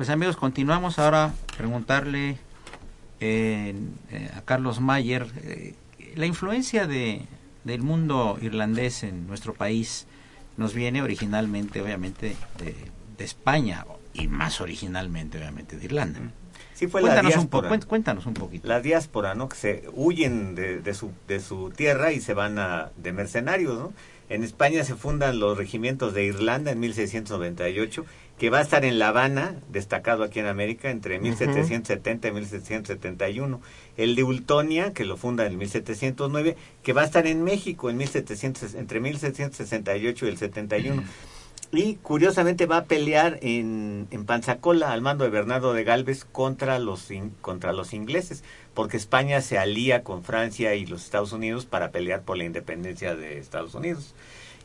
[0.00, 2.38] Pues amigos, continuamos ahora a preguntarle
[3.20, 3.74] eh,
[4.10, 5.74] eh, a Carlos Mayer eh,
[6.16, 7.20] la influencia de,
[7.64, 10.06] del mundo irlandés en nuestro país
[10.56, 12.74] nos viene originalmente, obviamente, de,
[13.18, 13.84] de España
[14.14, 16.20] y más originalmente, obviamente, de Irlanda.
[16.72, 17.68] Sí, fue la cuéntanos, un diáspora.
[17.68, 18.68] po- cuen- cuéntanos un poquito.
[18.68, 19.50] La diáspora, ¿no?
[19.50, 23.78] Que se huyen de, de su, de su tierra y se van a, de mercenarios,
[23.78, 23.92] ¿no?
[24.30, 28.06] En España se fundan los regimientos de Irlanda en 1698,
[28.40, 33.60] que va a estar en La Habana, destacado aquí en América, entre 1770 y 1771.
[33.98, 37.98] El de Ultonia, que lo funda en 1709, que va a estar en México en
[37.98, 41.02] 1700, entre 1768 y el 71.
[41.72, 46.78] Y curiosamente va a pelear en, en Panzacola al mando de Bernardo de Galvez contra
[46.80, 48.42] los, in- contra los ingleses,
[48.74, 53.14] porque España se alía con Francia y los Estados Unidos para pelear por la independencia
[53.14, 54.14] de Estados Unidos.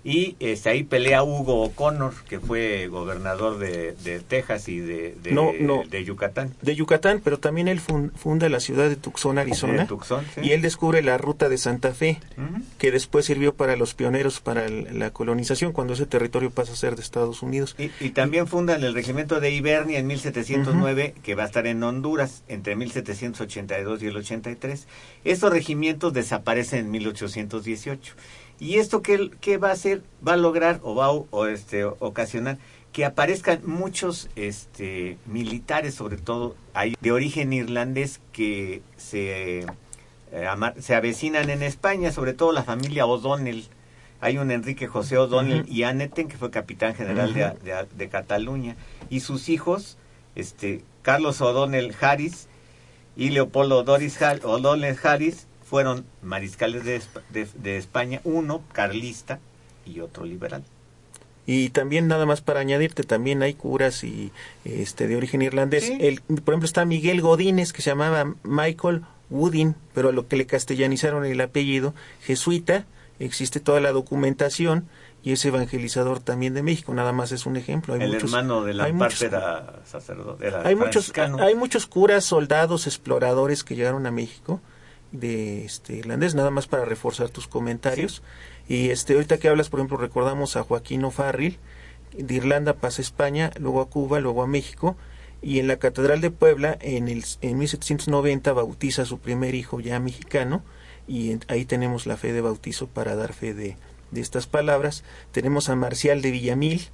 [0.08, 5.32] Y este, ahí pelea Hugo O'Connor, que fue gobernador de, de Texas y de, de,
[5.32, 5.82] No, no.
[5.90, 6.54] de Yucatán.
[6.62, 10.42] de Yucatán, pero también él fun- funda la ciudad de Tucson, Arizona, De Tucson, sí.
[10.44, 12.20] y él descubre la ruta de Santa Fe,
[12.78, 16.76] que después sirvió para los pioneros para el- la colonización, cuando ese territorio pasa a
[16.76, 17.76] ser de Estados Unidos.
[17.80, 21.82] Y, y también fundan el regimiento de Ibernia en 1709, que va a estar en
[21.82, 24.88] Honduras entre 1782 y el 83.
[25.24, 28.14] Estos regimientos desaparecen en 1818.
[28.60, 30.02] ¿Y esto qué, qué va a hacer?
[30.26, 32.58] Va a lograr o va a o, este, ocasionar
[32.94, 39.66] que aparezcan muchos este, militares, sobre todo hay de origen irlandés, que se, eh,
[40.80, 43.66] se avecinan en España, sobre todo la familia O'Donnell.
[44.22, 48.78] Hay un Enrique José O'Donnell y Anneten, que fue capitán general de, de- de Cataluña.
[49.10, 49.98] Y sus hijos,
[50.36, 52.48] este, Carlos O'Donnell Harris
[53.18, 57.02] y Leopoldo Doris O'Donnell Harris, fueron mariscales de,
[57.32, 59.40] de- de España, uno carlista
[59.86, 60.64] y otro liberal.
[61.48, 64.32] Y también nada más para añadirte, también hay curas y
[64.64, 65.86] este de origen irlandés.
[65.86, 65.98] Sí.
[66.00, 70.38] El, por ejemplo, está Miguel Godínez, que se llamaba Michael Woodin, pero a lo que
[70.38, 72.86] le castellanizaron el apellido, jesuita,
[73.20, 74.88] existe toda la documentación
[75.24, 77.94] y es evangelizador también de México, nada más es un ejemplo.
[77.96, 81.56] Hay el muchos- hermano de la hay parte muchos- era sacerdote, era hay muchos, hay
[81.56, 84.62] muchos curas, soldados, exploradores que llegaron a México
[85.16, 88.22] de este irlandés, nada más para reforzar tus comentarios.
[88.68, 91.58] Y este ahorita que hablas, por ejemplo, recordamos a Joaquín O'Farrill,
[92.18, 94.96] de Irlanda pasa a España, luego a Cuba, luego a México,
[95.42, 99.80] y en la Catedral de Puebla, en, el, en 1790, bautiza a su primer hijo
[99.80, 100.64] ya mexicano,
[101.08, 103.78] y en- ahí tenemos la fe de bautizo para dar fe de,
[104.12, 105.04] de estas palabras.
[105.32, 106.88] Tenemos a Marcial de Villamil,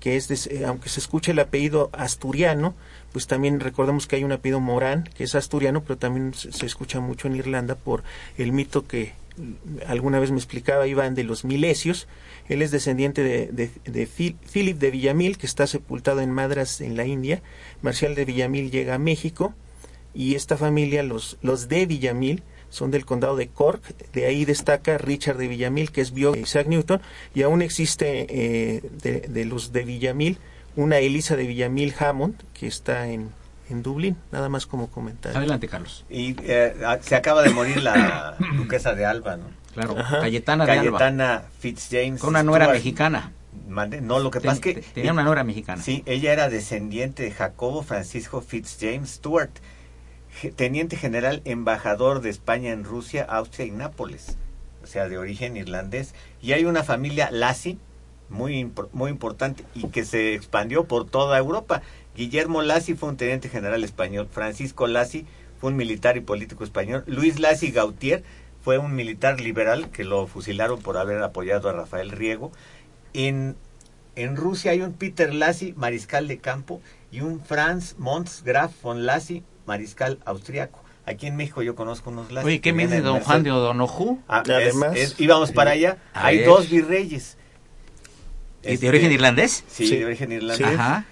[0.00, 2.74] que es, de- aunque se escuche el apellido asturiano,
[3.12, 7.00] pues también recordemos que hay un apellido Morán, que es asturiano, pero también se, escucha
[7.00, 8.02] mucho en Irlanda por
[8.36, 9.12] el mito que
[9.86, 12.06] alguna vez me explicaba Iván de los milesios.
[12.48, 16.80] Él es descendiente de, de, de Phil- Philip de Villamil, que está sepultado en Madras,
[16.80, 17.42] en la India.
[17.82, 19.54] Marcial de Villamil llega a México
[20.14, 23.82] y esta familia, los, los de Villamil, son del condado de Cork.
[24.12, 27.00] De ahí destaca Richard de Villamil, que es biólogo de Isaac Newton,
[27.34, 30.38] y aún existe eh, de, de los de Villamil
[30.76, 33.30] una Elisa de Villamil Hammond, que está en,
[33.68, 35.36] en Dublín, nada más como comentario.
[35.38, 36.04] Adelante, Carlos.
[36.08, 39.44] Y eh, se acaba de morir la duquesa de Alba, ¿no?
[39.74, 40.20] Claro, Ajá.
[40.20, 40.98] Cayetana de Alba.
[40.98, 42.20] Cayetana Fitzjames.
[42.20, 42.78] Con una nuera Stuart.
[42.78, 43.32] mexicana.
[43.66, 44.74] No, lo que Ten- pasa es que...
[44.74, 45.82] te- tenía una nuera mexicana.
[45.82, 49.50] Sí, ella era descendiente de Jacobo Francisco Fitzjames Stuart,
[50.56, 54.36] teniente general embajador de España en Rusia, Austria y Nápoles,
[54.82, 56.14] o sea, de origen irlandés.
[56.40, 57.78] Y hay una familia Lassi,
[58.28, 61.82] muy, muy importante, y que se expandió por toda Europa.
[62.16, 65.26] Guillermo Lassi fue un teniente general español, Francisco Lassi
[65.60, 68.22] fue un militar y político español, Luis Lassi Gautier
[68.62, 72.52] fue un militar liberal que lo fusilaron por haber apoyado a Rafael Riego.
[73.14, 73.56] En,
[74.14, 76.80] en Rusia hay un Peter Lassi, mariscal de campo,
[77.10, 79.42] y un Franz Mons Graf von Lassi,
[79.72, 80.82] mariscal austriaco.
[81.06, 82.46] Aquí en México yo conozco unos Lassi.
[82.46, 83.50] Oye, ¿qué me dice don Juan de.
[83.52, 84.18] O'Donoghue?
[84.28, 85.98] Ah, Además- es- íbamos para allá.
[86.12, 86.46] A Hay ver.
[86.46, 87.36] dos virreyes.
[88.62, 89.64] ¿De Este, origen irlandés?
[89.68, 89.96] Sí, Sí.
[89.98, 90.66] de origen irlandés.
[90.66, 90.74] Sí.
[90.74, 91.04] Ajá.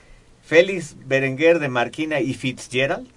[0.44, 3.08] Félix Berenguer de Marquina y Fitzgerald.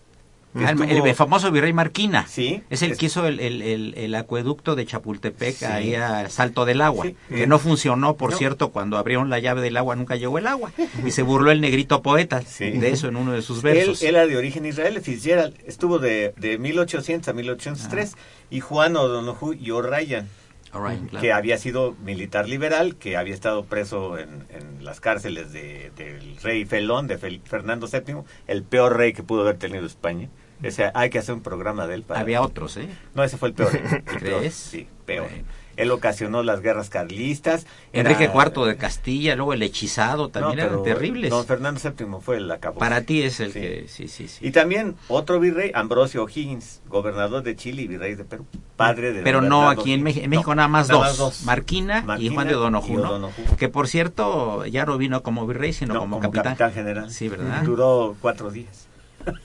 [0.55, 2.25] Ah, el, famoso virrey Marquina.
[2.27, 2.63] Sí.
[2.71, 5.65] Es el Es- que hizo el, el- el- acueducto de Chapultepec Sí.
[5.65, 7.05] ahí a Salto del Agua.
[7.05, 7.15] Sí.
[7.29, 8.37] Que no funcionó, por No.
[8.37, 10.71] cierto, cuando abrieron la llave del agua nunca llegó el agua.
[11.05, 12.71] Y se burló el negrito poeta Sí.
[12.71, 14.01] de eso en uno de sus versos.
[14.01, 15.53] él era de origen israelí, Fitzgerald.
[15.67, 18.15] Estuvo de, de 1800 a 1803.
[18.49, 20.27] Y Juan O'Donoghue y O'Ryan,
[20.73, 21.21] right, claro.
[21.21, 26.37] que había sido militar liberal, que había estado preso en, en las cárceles de- del
[26.37, 30.29] rey Felón, de Fel- Fernando VII, el peor rey que pudo haber tenido España.
[30.65, 32.03] O sea, hay que hacer un programa de él.
[32.03, 32.19] Para...
[32.19, 32.89] Había otros, ¿eh?
[33.15, 33.71] No, ese fue el peor.
[33.75, 34.53] el peor, ¿Crees?
[34.53, 35.29] Sí, peor.
[35.29, 35.43] Bueno.
[35.79, 37.65] Él ocasionó las guerras carlistas.
[37.93, 41.29] Enrique Era- IV de Castilla, luego el hechizado, también No, eran terribles.
[41.29, 42.79] Don Fernando VII fue el acabó.
[42.79, 43.59] Para ti es el Sí.
[43.59, 43.85] que...
[43.87, 44.45] Sí, sí, sí.
[44.45, 49.23] Y también otro virrey, Ambrosio O'Higgins, gobernador de Chile y virrey de Perú, padre de
[49.23, 50.03] Pero no aquí en.
[50.03, 52.57] México, en México No, nada, más, nada dos, Marquina, y Juan de y
[53.19, 53.31] ¿no?
[53.57, 56.73] Que por cierto, ya no vino como virrey, sino No, como, capitán.
[56.73, 57.09] general.
[57.11, 57.63] Sí, ¿verdad?
[57.63, 58.88] Duró cuatro días.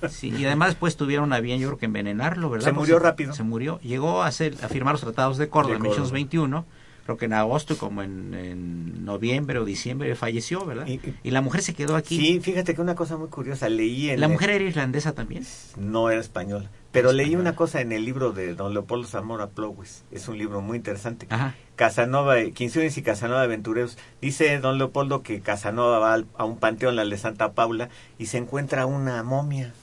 [0.09, 2.67] Sí, y además después tuvieron a bien, yo creo que envenenarlo, ¿verdad?
[2.67, 3.33] Se Pues murió rápido.
[3.33, 3.81] Se murió.
[3.81, 5.97] Llegó a, hacer, a firmar los tratados de Córdoba en Córdoba.
[5.99, 6.67] 1821,
[7.05, 10.87] creo que en agosto como en, en noviembre o diciembre falleció, ¿verdad?
[10.87, 12.17] Y- Y, la mujer se quedó aquí.
[12.17, 14.21] Sí, fíjate que una cosa muy curiosa, leí en...
[14.21, 15.45] ¿La mujer era irlandesa también?
[15.77, 16.71] No era española.
[16.95, 17.51] Pero leí Española.
[17.51, 20.05] una cosa en el libro de don Leopoldo Zamora Plowes.
[20.13, 21.27] Es un libro muy interesante.
[21.29, 21.55] Ajá.
[21.75, 23.99] Casanova, Quinciones y Casanova Aventureros.
[24.23, 28.39] Dice don Leopoldo que Casanova va a un panteón, la de Santa Paula, y se
[28.39, 29.75] encuentra una momia.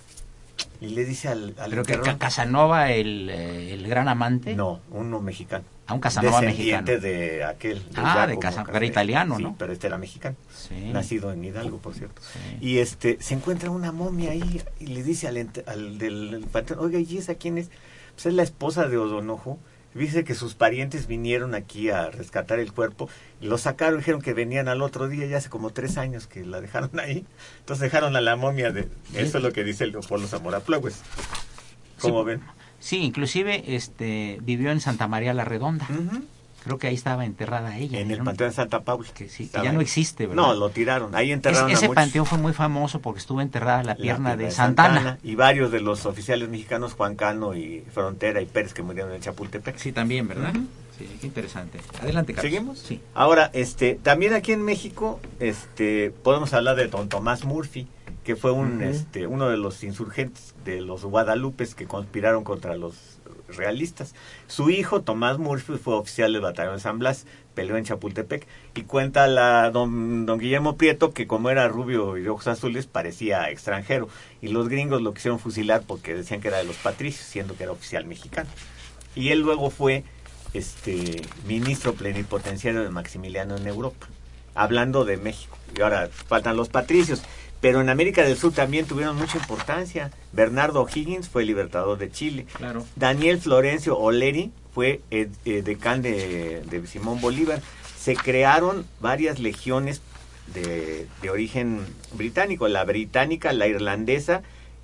[0.80, 5.20] Y le dice al, al Pero que Casanova, el, eh, el gran amante, No, uno
[5.20, 5.66] mexicano.
[5.92, 6.86] A un Casanova mexicano.
[6.86, 7.80] de aquel.
[7.90, 9.56] de Ah, de Casanova, era italiano, Sí, ¿no?
[9.58, 10.36] pero este era mexicano.
[10.54, 10.76] Sí.
[10.92, 12.22] Nacido en Hidalgo, por cierto.
[12.22, 12.40] Sí.
[12.62, 15.38] Y este, se encuentra una momia ahí y le dice al,
[15.68, 17.70] al del el panteón, oiga, ¿y esa quién es?
[18.16, 19.60] Pues es la esposa de Odonojo.
[19.94, 23.10] Dice que sus parientes vinieron aquí a rescatar el cuerpo
[23.42, 26.62] lo sacaron, dijeron que venían al otro día, ya hace como tres años que la
[26.62, 27.26] dejaron ahí.
[27.60, 28.88] Entonces dejaron a la momia de...
[29.16, 31.02] Eso es lo que dice el Leopoldo Zamora Plugues.
[32.00, 32.42] ¿Cómo ven?
[32.82, 35.88] Sí, inclusive este vivió en Santa María la Redonda.
[35.90, 36.24] Ujú.
[36.64, 38.00] Creo que ahí estaba enterrada ella.
[38.00, 38.26] En el ¿no?
[38.26, 39.08] panteón de Santa Paula.
[39.16, 40.44] Que sí, que ya no existe, ¿verdad?
[40.44, 41.16] No, lo tiraron.
[41.16, 41.96] Ahí Es- enterraron a ese muchos.
[41.96, 45.18] panteón fue muy famoso porque estuvo enterrada la La pierna de Santana.
[45.24, 49.22] Y varios de los oficiales mexicanos, Juan Cano y Frontera y Pérez, que murieron en
[49.22, 49.78] Chapultepec.
[49.78, 50.54] Sí, también, ¿verdad?
[51.00, 51.80] Sí, qué interesante.
[52.00, 52.52] Adelante, Carlos.
[52.52, 52.78] ¿Seguimos?
[52.80, 53.02] Sí.
[53.16, 57.88] Ahora, este, también aquí en México, este, podemos hablar de don Tomás Murphy,
[58.24, 63.20] que fue un, este, uno de los insurgentes de los Guadalupes que conspiraron contra los
[63.48, 64.14] realistas.
[64.48, 68.84] Su hijo, Tomás Murphy, fue oficial del batallón de San Blas, peleó en Chapultepec, y
[68.84, 73.50] cuenta la don, don Guillermo Prieto que como era rubio y de ojos azules, parecía
[73.50, 74.08] extranjero,
[74.42, 77.64] y los gringos lo quisieron fusilar porque decían que era de los patricios, siendo que
[77.64, 78.50] era oficial mexicano.
[79.16, 80.04] Y él luego fue
[80.54, 84.08] este ministro plenipotenciario de Maximiliano en Europa,
[84.56, 85.58] hablando de México.
[85.76, 87.22] Y ahora faltan los patricios.
[87.62, 90.12] Pero en América del Sur también tuvieron mucha importancia.
[90.34, 92.48] Bernardo Higgins fue libertador de Chile.
[92.58, 92.86] Claro.
[92.96, 97.62] Daniel Florencio Oleri fue eh, eh, decán de, de Simón Bolívar.
[98.00, 100.02] Se crearon varias legiones
[100.56, 104.42] de, de origen británico, la británica, la irlandesa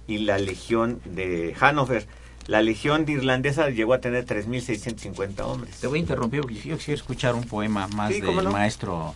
[0.08, 2.06] y la legión de Hannover.
[2.46, 5.78] La legión de irlandesa llegó a tener 3.650 hombres.
[5.82, 8.52] Te voy a interrumpir porque yo quiero escuchar un poema más Sí, del no.
[8.52, 9.16] maestro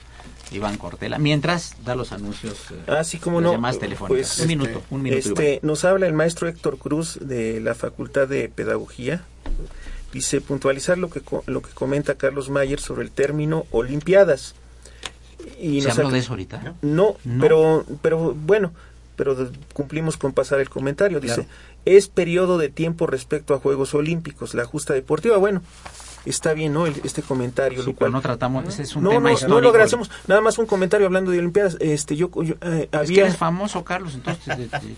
[0.51, 1.17] Iván Cortela.
[1.17, 3.51] Mientras da los anuncios, eh, Ah, sí, como no.
[3.53, 4.35] llamadas telefónicas.
[4.35, 5.29] Pues, un minuto, un minuto.
[5.29, 5.59] Este, Iván.
[5.63, 9.23] nos habla el maestro Héctor Cruz de la Facultad de Pedagogía.
[10.13, 14.55] Dice puntualizar lo que lo que comenta Carlos Mayer sobre el término Olimpiadas.
[15.59, 16.75] Y ¿Se nos habló de eso ahorita?
[16.81, 17.41] No, No.
[17.41, 18.73] pero pero bueno,
[19.15, 21.19] pero cumplimos con pasar el comentario.
[21.21, 21.49] Dice, Claro.
[21.85, 25.37] es periodo de tiempo respecto a Juegos Olímpicos, la justa deportiva.
[25.37, 25.61] Bueno,
[26.26, 26.86] está bien, ¿no?
[26.88, 29.34] El- este comentario, Sí, lo pero cual no tratamos, ese es un no, tema no,
[29.34, 29.55] histórico.
[29.55, 30.09] no lo agradecemos.
[30.28, 31.78] Nada más un comentario hablando de Olimpiadas.
[31.80, 34.95] Este, yo, yo, eh, Es que había, eres famoso, Carlos, entonces te-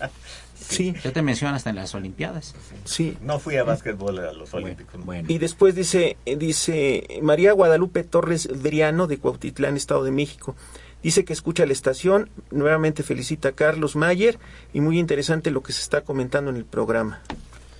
[0.54, 2.54] sí, ya te mencionan hasta en las Olimpiadas.
[2.84, 3.16] sí.
[3.22, 4.98] No fui a básquetbol a los Olímpicos.
[4.98, 5.04] ¿no?
[5.04, 10.54] Bueno, Y después dice, eh, dice María Guadalupe Torres Driano de Cuautitlán, Estado de México.
[11.02, 14.38] Dice que escucha la estación, nuevamente felicita a Carlos Mayer
[14.72, 17.20] y muy interesante lo que se está comentando en el programa.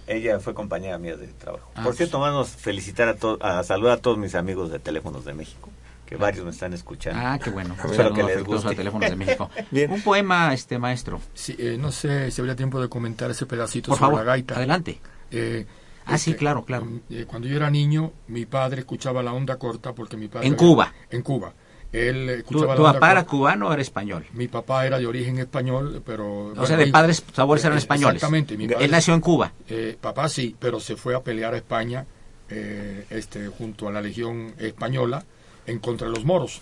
[0.06, 1.70] Ella fue compañera mía de trabajo.
[1.74, 4.78] Ah, Por cierto, vamos a felicitar a todos, a saludar a todos mis amigos de
[4.78, 5.70] Teléfonos de México,
[6.04, 7.20] que varios me están escuchando.
[7.24, 7.74] ah, qué bueno.
[7.82, 8.68] Un Espero que les guste.
[8.68, 9.50] a Teléfonos de México.
[9.70, 9.90] Bien.
[9.90, 11.20] Un poema, este maestro.
[11.32, 14.32] Sí, eh, no sé si habría tiempo de comentar ese pedacito Por sobre favor, la
[14.32, 14.56] gaita.
[14.56, 15.00] adelante.
[15.30, 15.66] Eh,
[16.06, 16.86] Ah, sí, este, claro, claro.
[17.08, 20.46] eh, cuando yo era niño, mi padre escuchaba la onda corta porque mi padre...
[20.48, 20.92] En Cuba.
[21.08, 21.54] En Cuba.
[21.94, 24.24] Él ¿Tu, escuchaba papá era cubano o era español?
[24.32, 26.52] Mi papá era de origen español, pero...
[26.56, 28.16] O sea, de padres sabores eran eh, españoles.
[28.16, 28.56] Exactamente.
[28.56, 29.52] Mi padre- Él nació en Cuba.
[29.68, 32.04] Eh, papá sí, pero se fue a pelear a España
[32.50, 35.24] eh, este, junto a la Legión Española
[35.66, 36.60] en contra de los moros.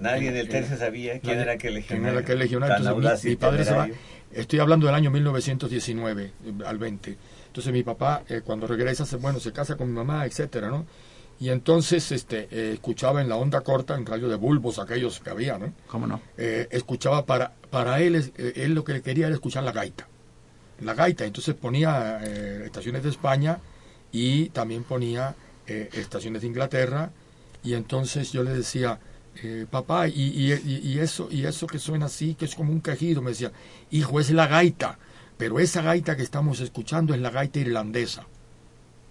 [0.00, 2.10] Nadie del tercio sabía quién era aquel ¿Quién legionario.
[2.10, 2.76] era aquel legionario?
[2.76, 3.88] Entonces, mi, padre se va.
[4.32, 7.16] Estoy hablando del año 1919 eh, al 20.
[7.46, 10.86] Entonces mi papá eh, cuando regresa, se, bueno, se casa con mi mamá, etcétera, ¿no?
[11.40, 15.30] Y entonces este eh, escuchaba en la onda corta, en radio de bulbos aquellos que
[15.30, 15.72] había, ¿no?
[15.88, 16.20] ¿Cómo no?
[16.38, 20.06] Eh, escuchaba para para él eh, él lo que quería era escuchar la gaita.
[20.80, 22.20] La gaita, entonces ponía
[22.64, 23.58] estaciones de España
[24.12, 25.34] y también ponía
[25.66, 27.10] estaciones de Inglaterra
[27.62, 28.98] y entonces yo le decía
[29.42, 33.22] eh, papá y- y eso y eso que suena así que es como un quejido
[33.22, 33.50] me decía
[33.90, 34.98] hijo es la gaita
[35.38, 38.26] pero esa gaita que estamos escuchando es la gaita irlandesa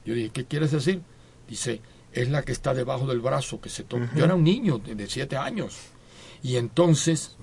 [0.05, 1.01] yo dije qué quieres decir
[1.49, 1.81] dice
[2.13, 4.95] es la que está debajo del brazo que se toca yo era un niño de,
[4.95, 5.77] de siete años.
[6.41, 7.37] Y entonces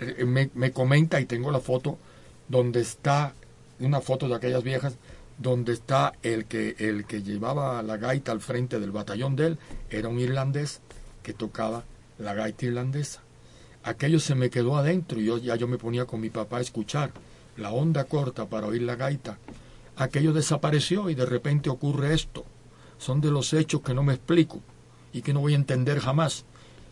[0.00, 1.98] eh, me, me comenta y tengo la foto
[2.48, 3.34] donde está
[3.78, 4.94] una foto de aquellas viejas
[5.38, 9.58] donde está el que el que llevaba la gaita al frente del batallón de él
[9.90, 10.80] era un irlandés
[11.22, 11.84] que tocaba
[12.18, 13.20] la gaita irlandesa.
[13.82, 16.62] Aquello se me quedó adentro y yo ya yo me ponía con mi papá a
[16.62, 17.12] escuchar
[17.56, 19.38] la onda corta para oír la gaita.
[19.96, 22.44] Aquello desapareció y de repente ocurre esto
[22.98, 24.60] son de los hechos que no me explico
[25.12, 26.44] y que no voy a entender jamás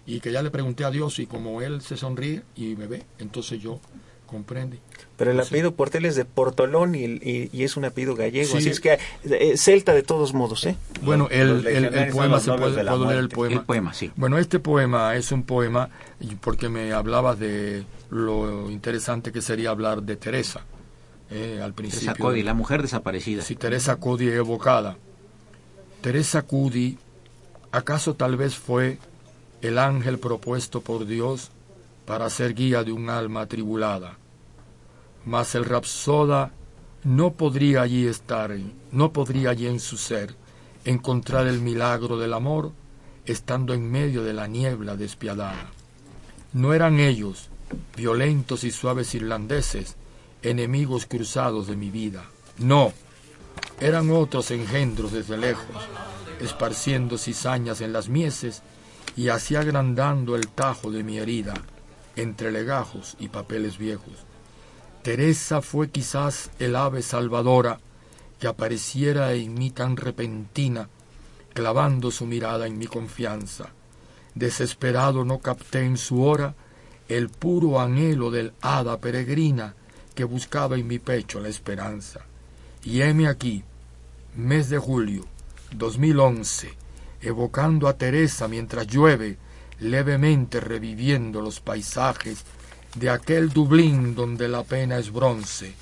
[0.07, 3.03] y que ya le pregunté a Dios y como él se sonríe y me ve
[3.19, 3.81] entonces yo
[4.27, 4.79] comprende
[5.17, 5.55] Pero el Pues sí.
[5.55, 8.59] apellido Portel es de Portolón y, y- y es un apellido gallego, Sí.
[8.59, 10.77] así es que eh, celta de todos modos, ¿eh?
[11.03, 13.55] Bueno, el, el- poema se puede, puedo leer el poema.
[13.55, 14.11] El poema, sí.
[14.17, 15.89] Bueno, este poema es un poema
[16.21, 20.63] y porque me hablabas de lo interesante que sería hablar de Teresa
[21.31, 22.09] eh, al principio.
[22.09, 23.43] Teresa Cody, la mujer desaparecida.
[23.43, 24.97] Sí, Teresa Cudi evocada.
[26.05, 26.99] Teresa Cudi,
[27.73, 28.99] ¿acaso tal vez fue
[29.63, 31.51] el ángel propuesto por Dios
[32.05, 34.19] para ser guía de un alma atribulada?
[35.25, 36.53] Mas el rapsoda
[37.05, 38.55] no podría allí estar,
[38.93, 40.37] no podría allí en su ser
[40.85, 42.73] encontrar el milagro del amor,
[43.25, 45.71] estando en medio de la niebla despiadada.
[46.53, 47.49] No eran ellos,
[47.97, 49.97] violentos y suaves irlandeses,
[50.43, 52.27] enemigos cruzados de mi vida.
[52.59, 52.93] No,
[53.85, 55.77] eran otros engendros desde lejos,
[56.41, 58.63] esparciendo cizañas en las mieses
[59.15, 61.53] y así agrandando el tajo de mi herida
[62.17, 64.15] entre legajos y papeles viejos.
[65.03, 67.79] Teresa fue quizás el ave salvadora
[68.41, 70.89] que apareciera en mí tan repentina,
[71.53, 73.69] clavando su mirada en mi confianza.
[74.35, 76.55] Desesperado no capté en su hora
[77.11, 79.75] el puro anhelo del hada peregrina
[80.15, 82.21] que buscaba en mi pecho la esperanza.
[82.83, 83.63] Y heme aquí,
[84.37, 85.25] mes de julio,
[85.73, 86.75] 2011,
[87.21, 89.39] evocando a Teresa mientras llueve,
[89.79, 92.45] levemente reviviendo los paisajes
[92.97, 95.75] de aquel Dublín donde la pena es bronce,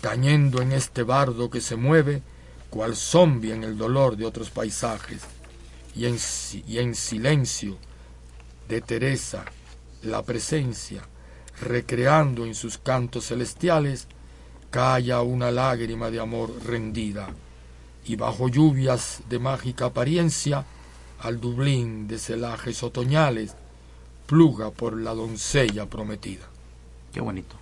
[0.00, 2.22] tañendo en este bardo que se mueve,
[2.70, 5.22] cual zombie en el dolor de otros paisajes,
[5.96, 6.16] y en,
[6.68, 7.78] y en silencio
[8.68, 9.44] de Teresa,
[10.02, 11.02] la presencia,
[11.60, 14.06] recreando en sus cantos celestiales,
[14.70, 17.28] calla una lágrima de amor rendida,
[18.08, 20.64] y bajo lluvias de mágica apariencia,
[21.20, 23.54] al Dublín de celajes otoñales,
[24.26, 26.46] pluga por la doncella prometida.
[27.12, 27.56] Qué bonito.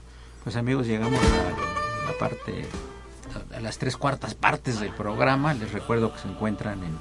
[0.44, 2.64] Pues amigos, llegamos a la parte,
[3.55, 5.53] a las tres cuartas partes del programa.
[5.53, 6.97] Les recuerdo que se encuentran en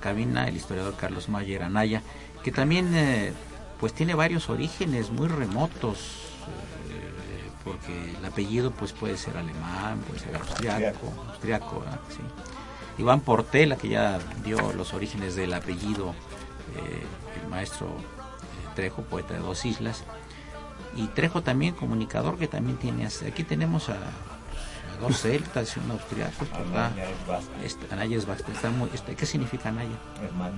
[0.00, 2.02] cabina el historiador Carlos Mayer Anaya,
[2.42, 3.32] que también eh,
[3.78, 5.98] pues tiene varios orígenes muy remotos,
[6.90, 12.00] eh, porque el apellido pues puede ser alemán, puede ser austriaco, austriaco, ¿verdad?
[12.10, 12.20] Sí.
[12.98, 16.10] Iván Portela, que ya dio los orígenes del apellido,
[16.76, 17.02] eh,
[17.42, 20.04] el maestro eh, Trejo, poeta de dos islas,
[20.96, 25.90] y Trejo también comunicador, que también tiene, aquí tenemos a, a dos celtas y un
[25.90, 26.92] austriaco, ¿verdad?
[27.64, 29.96] Este, Anaya es vasco, está muy- este, ¿qué significa Anaya?
[30.22, 30.56] Hermano.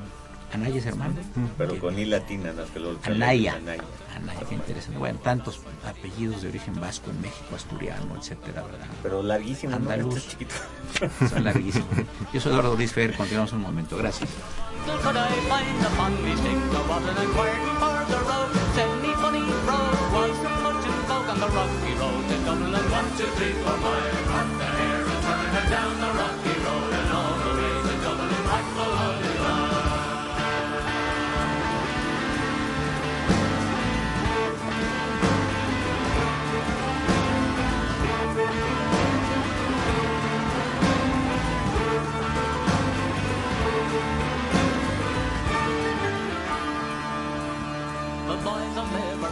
[0.52, 1.14] Anaya es hermano.
[1.58, 2.64] Pero Que- con I latina, ¿no?
[2.72, 3.54] Que lo- Anaya.
[3.56, 3.82] Anaya.
[4.14, 4.98] Anaya, qué interesante.
[4.98, 8.86] Bueno, tantos apellidos de origen vasco en México, asturiano, etcétera, ¿verdad?
[9.02, 9.76] Pero larguísimo, ¿no?
[9.90, 10.16] Andaluz.
[10.16, 10.54] Este es chiquito.
[11.28, 11.88] Son larguísimos.
[12.32, 13.96] Yo soy Eduardo Luis Fer, continuamos un momento.
[13.98, 14.30] Gracias.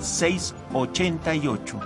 [0.00, 1.80] 688.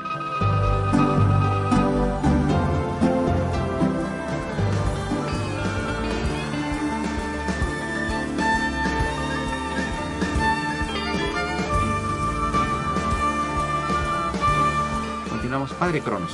[15.29, 15.73] Continuamos.
[15.73, 16.33] Padre Cronos.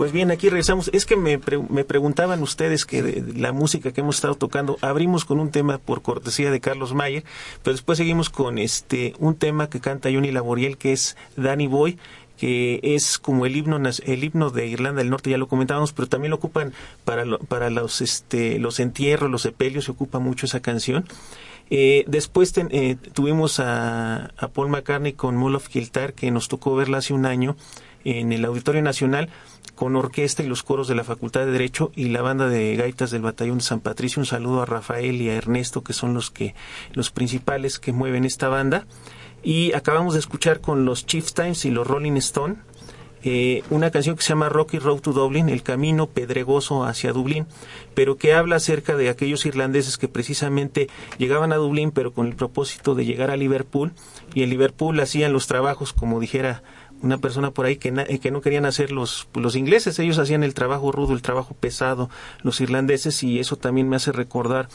[0.00, 0.88] Pues bien, aquí regresamos.
[0.94, 1.38] Es que me,
[1.68, 5.76] me preguntaban ustedes que de- la música que hemos estado tocando, abrimos con un tema
[5.76, 7.22] por cortesía de Carlos Mayer,
[7.62, 11.98] pero después seguimos con este un tema que canta Johnny Laboriel, que es Danny Boy,
[12.38, 13.76] que es como el himno
[14.06, 16.72] el himno de Irlanda del Norte, ya lo comentábamos, pero también lo ocupan
[17.04, 21.04] para lo- para los este los entierros, los sepelios, se ocupa mucho esa canción.
[21.68, 26.48] Eh, después ten- eh, tuvimos a, a Paul McCartney con Mull of Kiltar, que nos
[26.48, 27.54] tocó verla hace un año
[28.04, 29.28] en el Auditorio Nacional
[29.74, 33.10] con orquesta y los coros de la Facultad de Derecho y la banda de gaitas
[33.10, 34.20] del Batallón de San Patricio.
[34.20, 36.54] Un saludo a Rafael y a Ernesto, que son los que
[36.92, 38.86] los principales que mueven esta banda.
[39.42, 42.56] Y acabamos de escuchar con los Chief Times y los Rolling Stone
[43.22, 47.46] eh, una canción que se llama Rocky Road to Dublin, el camino pedregoso hacia Dublín,
[47.94, 50.88] pero que habla acerca de aquellos irlandeses que precisamente
[51.18, 53.92] llegaban a Dublín, pero con el propósito de llegar a Liverpool,
[54.32, 56.62] y en Liverpool hacían los trabajos, como dijera
[57.02, 60.18] una persona por ahí que, na- eh, que no querían hacer los, los ingleses, ellos
[60.18, 62.10] hacían el trabajo rudo, el trabajo pesado,
[62.42, 64.68] los irlandeses, y eso también me hace recordar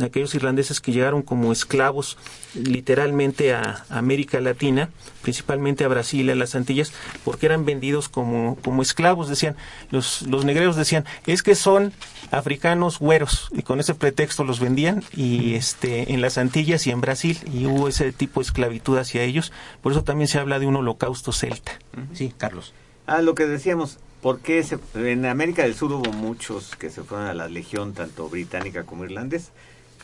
[0.00, 2.16] a aquellos irlandeses que llegaron como esclavos
[2.54, 4.90] literalmente a América Latina,
[5.22, 6.92] principalmente a Brasil, a las Antillas,
[7.24, 9.56] porque eran vendidos como, como esclavos, decían,
[9.90, 11.92] los, los negreros decían, es que son
[12.30, 17.00] africanos güeros, y con ese pretexto los vendían, y este, en las Antillas y en
[17.00, 19.52] Brasil, y hubo ese tipo de esclavitud hacia ellos,
[19.82, 21.71] por eso también se habla de un holocausto celta.
[22.12, 22.72] Sí, Carlos.
[23.06, 27.02] Ah, lo que decíamos, ¿por qué se- en América del Sur hubo muchos que se
[27.02, 29.50] fueron a la Legión, tanto británica como irlandés?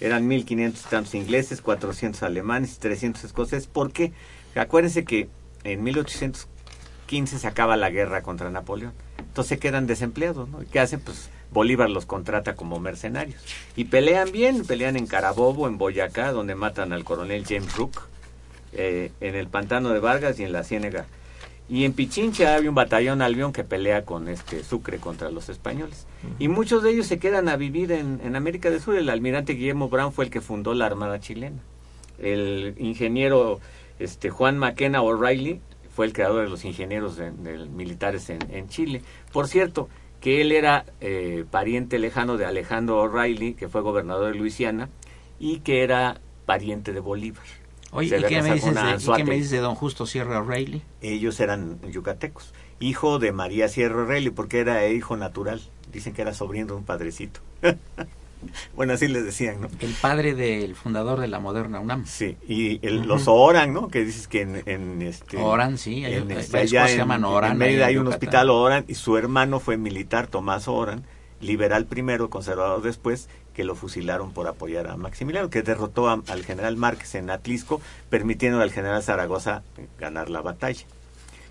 [0.01, 3.67] Eran 1500 y tantos ingleses, 400 alemanes y 300 escoceses.
[3.67, 4.13] ¿Por qué?
[4.55, 5.29] Acuérdense que
[5.65, 8.93] en 1815 se acaba la guerra contra Napoleón.
[9.19, 10.63] Entonces se quedan desempleados, ¿no?
[10.63, 11.01] ¿Y ¿Qué hacen?
[11.01, 13.41] Pues Bolívar los contrata como mercenarios.
[13.75, 18.03] Y pelean bien, pelean en Carabobo, en Boyacá, donde matan al coronel James Rook,
[18.75, 21.07] eh, en el pantano de Vargas y en la Ciénega.
[21.71, 26.07] Y en Pichincha hay un batallón albión que pelea con este Sucre contra los españoles.
[26.39, 28.97] Y muchos de ellos se quedan a vivir en, en América del Sur.
[28.97, 31.59] El almirante Guillermo Brown fue el que fundó la Armada chilena.
[32.19, 33.61] El ingeniero
[33.99, 35.61] este, Juan Maquena O'Reilly
[35.95, 39.03] fue el creador de los ingenieros de- de militares en, en Chile.
[39.33, 39.89] Por cierto,
[40.21, 44.89] que él era eh, pariente lejano de Alejandro O'Reilly, que fue gobernador de Luisiana,
[45.39, 47.45] y que era pariente de Bolívar.
[47.91, 50.83] Oye, ¿y qué, me dices de, y qué me dices de don Justo Sierra O'Reilly?
[51.01, 52.53] Ellos eran yucatecos.
[52.81, 55.61] Hijo de María Sierra O'Reilly, porque era hijo natural.
[55.93, 57.41] Dicen que era sobrino de un padrecito.
[58.77, 59.69] bueno, así les decían, ¿no?
[59.81, 62.07] El padre del fundador de la moderna UNAM.
[62.07, 63.89] Sí, y el- los Oran, ¿no?
[63.89, 64.63] Que dices que en...
[64.67, 67.97] en este, Oran, sí, hay- en, este, allá se en- llaman Oran en Mérida hay
[67.97, 71.05] un hospital Oran y su hermano fue militar, Tomás Oran,
[71.41, 73.29] liberal primero, conservador después,
[73.59, 77.81] que lo fusilaron por apoyar a Maximiliano, que derrotó a- al general Márquez en Atlisco,
[78.09, 79.65] permitiendo al general Zaragoza
[79.99, 80.87] ganar la batalla.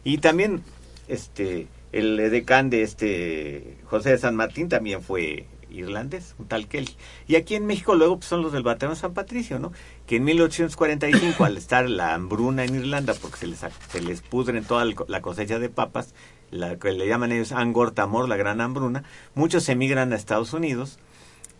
[0.05, 0.63] Y también
[1.09, 6.95] este el edecán de este José de San Martín también fue irlandés, un tal Kelly.
[7.27, 9.73] Y aquí en México luego pues, son los del Batallón San Patricio, ¿no?
[10.05, 13.59] Que en 1845, al estar la hambruna en Irlanda, porque se les,
[13.91, 16.13] se les pudren toda la cosecha de papas,
[16.51, 19.03] la que le llaman ellos Angor Tamor, la gran hambruna,
[19.35, 20.99] muchos emigran a Estados Unidos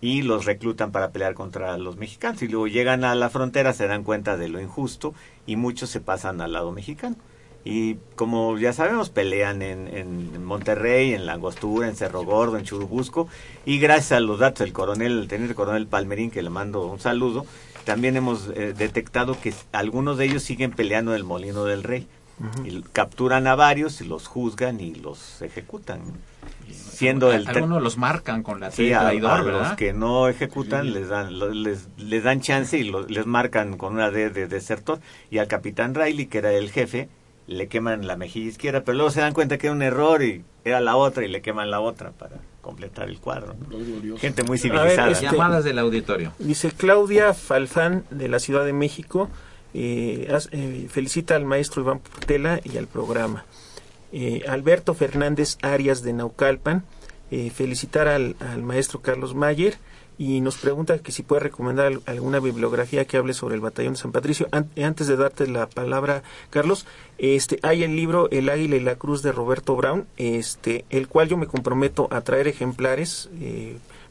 [0.01, 2.41] y los reclutan para pelear contra los mexicanos.
[2.41, 5.13] Y luego llegan a la frontera, se dan cuenta de lo injusto
[5.45, 7.15] y muchos se pasan al lado mexicano.
[7.65, 12.63] Y como ya sabemos, pelean en, en Monterrey, en La Angostura, en Cerro Gordo, en
[12.63, 13.27] Churubusco.
[13.65, 16.99] Y gracias a los datos del coronel, el teniente coronel Palmerín, que le mando un
[16.99, 17.45] saludo,
[17.83, 22.07] también hemos eh, detectado que algunos de ellos siguen peleando en el Molino del Rey.
[22.63, 26.01] Y capturan a varios y los juzgan y los ejecutan.
[26.71, 29.59] Siendo el Algunos los marcan con la Sí, a, traidor, a ¿verdad?
[29.69, 33.93] los que no ejecutan les dan les, les dan chance y lo- les marcan con
[33.93, 34.99] una D de desertor
[35.31, 37.09] y al capitán Riley que era el jefe
[37.47, 40.43] le queman la mejilla izquierda pero luego se dan cuenta que era un error y
[40.65, 44.17] era la otra y le queman la otra para completar el cuadro ¿no?
[44.17, 46.33] gente muy ver, civilizada este- Llamadas del auditorio.
[46.39, 49.29] Dice Claudia Falfán de la Ciudad de México,
[49.79, 53.45] eh, eh, felicita al maestro Iván Portela y al programa.
[54.11, 56.83] Eh, Alberto Fernández Arias de Naucalpan,
[57.29, 59.77] eh, felicitar al, maestro Carlos Mayer
[60.17, 63.93] y nos pregunta que si puede recomendar al- alguna bibliografía que hable sobre el batallón
[63.93, 64.47] de San Patricio.
[64.51, 66.87] An- antes de darte la palabra, Carlos,
[67.19, 71.27] este, hay el libro El Águila y la Cruz de Roberto Brown, este, el cual
[71.27, 73.29] yo me comprometo a traer ejemplares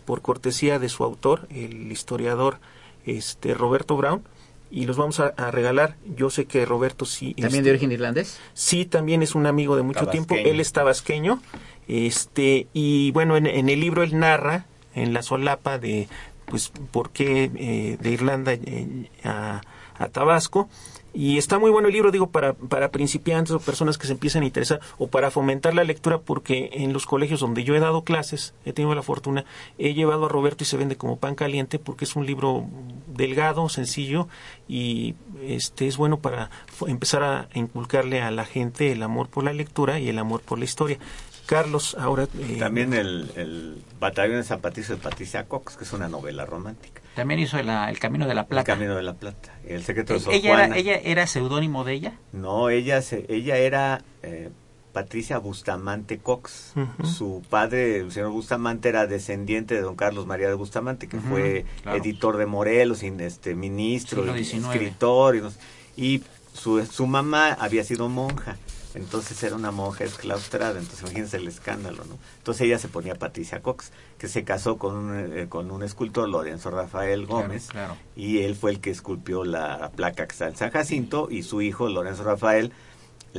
[0.05, 2.59] por cortesía de su autor, el historiador
[3.07, 4.23] este, Roberto Brown,
[4.71, 5.97] y los vamos a, a regalar.
[6.17, 7.35] Yo sé que Roberto sí.
[7.35, 8.39] ¿También este, de origen irlandés?
[8.55, 10.27] Sí, también es un amigo de mucho Tabasqueño.
[10.27, 10.49] tiempo.
[10.51, 11.41] Él es tabasqueño.
[11.89, 16.09] Este, y bueno, en, en el libro él narra en la solapa de,
[16.47, 19.61] pues, por qué eh, de Irlanda eh, a,
[19.99, 20.69] a Tabasco.
[21.17, 24.43] Y está muy bueno el libro, digo, para, para principiantes o personas que se empiezan
[24.43, 28.05] a interesar o para fomentar la lectura, porque en los colegios donde yo he dado
[28.05, 29.47] clases, he tenido la fortuna,
[29.79, 32.67] he llevado a Roberto y se vende como pan caliente porque es un libro
[33.07, 34.29] delgado, sencillo
[34.69, 36.51] y este es bueno para
[36.87, 40.59] empezar a inculcarle a la gente el amor por la lectura y el amor por
[40.59, 40.99] la historia.
[41.47, 42.25] Carlos, ahora...
[42.39, 47.01] eh, también el, el batallón de Patricio de Patricia Cox que es una novela romántica
[47.17, 48.65] También hizo la- El Camino de la el Plata.
[48.75, 50.65] Camino de la Plata el secreto de Sor ¿Ella Juana.
[50.67, 52.13] era, ¿Ella era seudónimo de ella?
[52.33, 54.51] No, ella, se, ella era eh,
[54.93, 56.73] Patricia Bustamante Cox.
[57.05, 61.65] Su padre, el señor Bustamante, era descendiente de don Carlos María de Bustamante, que fue
[61.83, 61.99] claro.
[61.99, 65.37] editor de Morelos, y, este, ministro, escritor.
[65.37, 65.59] Y, no sé.
[65.97, 66.23] Y
[66.55, 68.57] su, su mamá había sido monja.
[68.97, 72.19] Entonces era una monja exclaustrada, entonces imagínense el escándalo, ¿no?
[72.39, 76.29] Entonces ella se ponía Patricia Cox, que se casó con un, eh, con un escultor,
[76.29, 77.97] Lorenzo Rafael Claro, Gómez, claro.
[78.17, 81.61] y él fue el que esculpió la placa que está en San Jacinto y su
[81.63, 82.73] hijo Lorenzo Rafael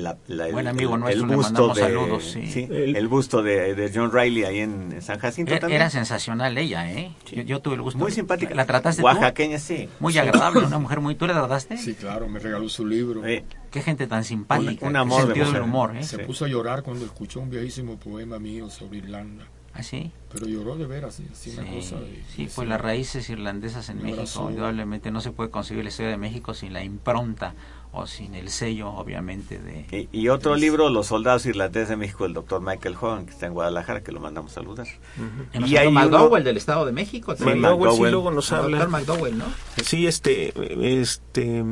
[0.04, 2.68] la, la- el, Buen amigo el- nuestro, el le busto mandamos de saludos, sí.
[2.70, 6.58] El- el busto de, de John Riley ahí en, San Jacinto Era, también era sensacional
[6.58, 7.12] ella, ¿eh?
[7.32, 8.00] Yo, yo tuve el gusto.
[8.00, 9.06] muy simpática ¿La trataste tú?
[9.08, 11.16] oaxaqueña sí Muy agradable, una mujer muy...
[11.16, 11.78] ¿Tú la trataste?
[11.78, 13.22] Sí, claro, me regaló su libro.
[13.24, 14.86] Qué gente tan simpática.
[14.86, 15.70] Un- un amor de sentido del mujer.
[15.70, 16.04] humor, ¿eh?
[16.04, 16.24] Se Sí.
[16.24, 19.46] puso a llorar cuando escuchó un viejísimo poema mío sobre Irlanda.
[19.74, 20.12] ¿Así?
[20.34, 22.24] Pero lloró de veras, sí, así una Sí, cosa de...
[22.36, 26.10] sí, de- pues las raíces irlandesas en México, indudablemente no se puede concebir la historia
[26.10, 27.54] de México sin la impronta
[27.94, 30.08] o sin el sello, obviamente, de...
[30.12, 33.48] y, y otro libro Los soldados irlandeses de México del doctor Michael Hogan que está
[33.48, 34.86] en Guadalajara que lo mandamos saludar
[35.54, 37.32] Y nos y hay uno- McDowell del Estado de México.
[37.34, 37.62] Sí, también.
[37.62, 38.78] McDowell sí luego nos El habla.
[38.80, 39.46] doctor McDowell, ¿no?
[39.84, 40.54] Sí, este,
[41.02, 41.64] este,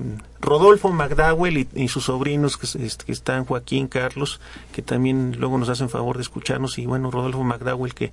[0.41, 4.39] Rodolfo McDowell y, y sus sobrinos que, este, que están Joaquín, Carlos,
[4.73, 8.11] que también luego nos hacen favor de escucharnos y bueno, Rodolfo McDowell que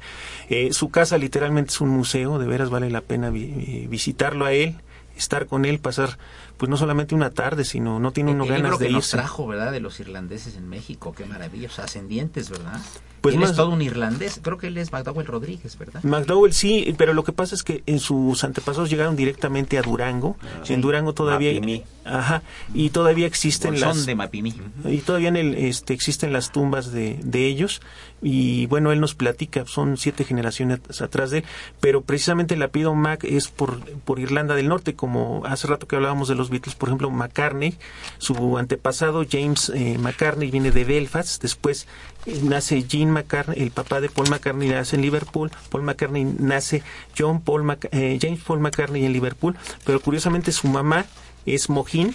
[0.51, 4.53] eh, su casa literalmente es un museo, de veras vale la pena vi- visitarlo a
[4.53, 4.77] él,
[5.17, 6.19] estar con él, pasar
[6.63, 9.17] pues no solamente una tarde, sino no tiene uno el ganas que de nos irse.
[9.17, 9.73] trajo, ¿verdad?
[9.73, 12.81] De los irlandeses en México, qué maravillosos, ascendientes, ¿verdad?
[13.21, 16.05] Pues él más- es todo un irlandés, creo que él es McDowell Rodríguez, ¿verdad?
[16.05, 20.37] McDowell sí, pero lo que pasa es que en sus antepasados llegaron directamente a Durango.
[20.69, 21.83] en Durango todavía, Mapimí.
[22.05, 22.43] ajá,
[22.75, 24.55] y todavía existen Bolsón las de Mapimí.
[24.85, 27.81] y todavía en el, este, existen las tumbas de, de ellos
[28.25, 31.45] y bueno él nos platica son siete generaciones atrás de él
[31.81, 35.97] pero precisamente el apellido Mac es por, por Irlanda del Norte como hace rato que
[35.97, 37.77] hablábamos de los Por ejemplo McCartney
[38.19, 41.87] su antepasado James eh, McCartney viene de Belfast después
[42.27, 46.83] eh, nace Gene McCartney el papá de Paul McCartney nace en Liverpool Paul McCartney nace
[47.19, 51.07] John Paul eh, James Paul McCartney en Liverpool pero curiosamente su mamá
[51.47, 52.15] es Mohin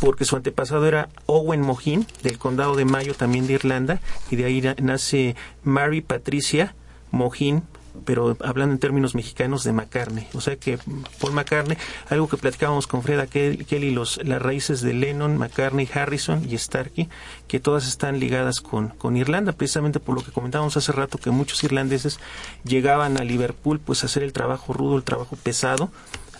[0.00, 4.00] porque su antepasado era Owen Mohin, del condado de Mayo, también de Irlanda,
[4.30, 5.34] y de ahí na- nace
[5.64, 6.76] Mary Patricia
[7.10, 7.64] Mohin
[8.04, 10.26] pero hablando en términos mexicanos de McCartney.
[10.34, 10.78] O sea que
[11.20, 11.76] Paul McCartney,
[12.08, 17.08] algo que platicábamos con Freda Kelly, los, las raíces de Lennon, McCartney, Harrison y Starkey,
[17.46, 21.30] que todas están ligadas con, con Irlanda, precisamente por lo que comentábamos hace rato, que
[21.30, 22.20] muchos irlandeses
[22.64, 25.90] llegaban a Liverpool pues a hacer el trabajo rudo, el trabajo pesado,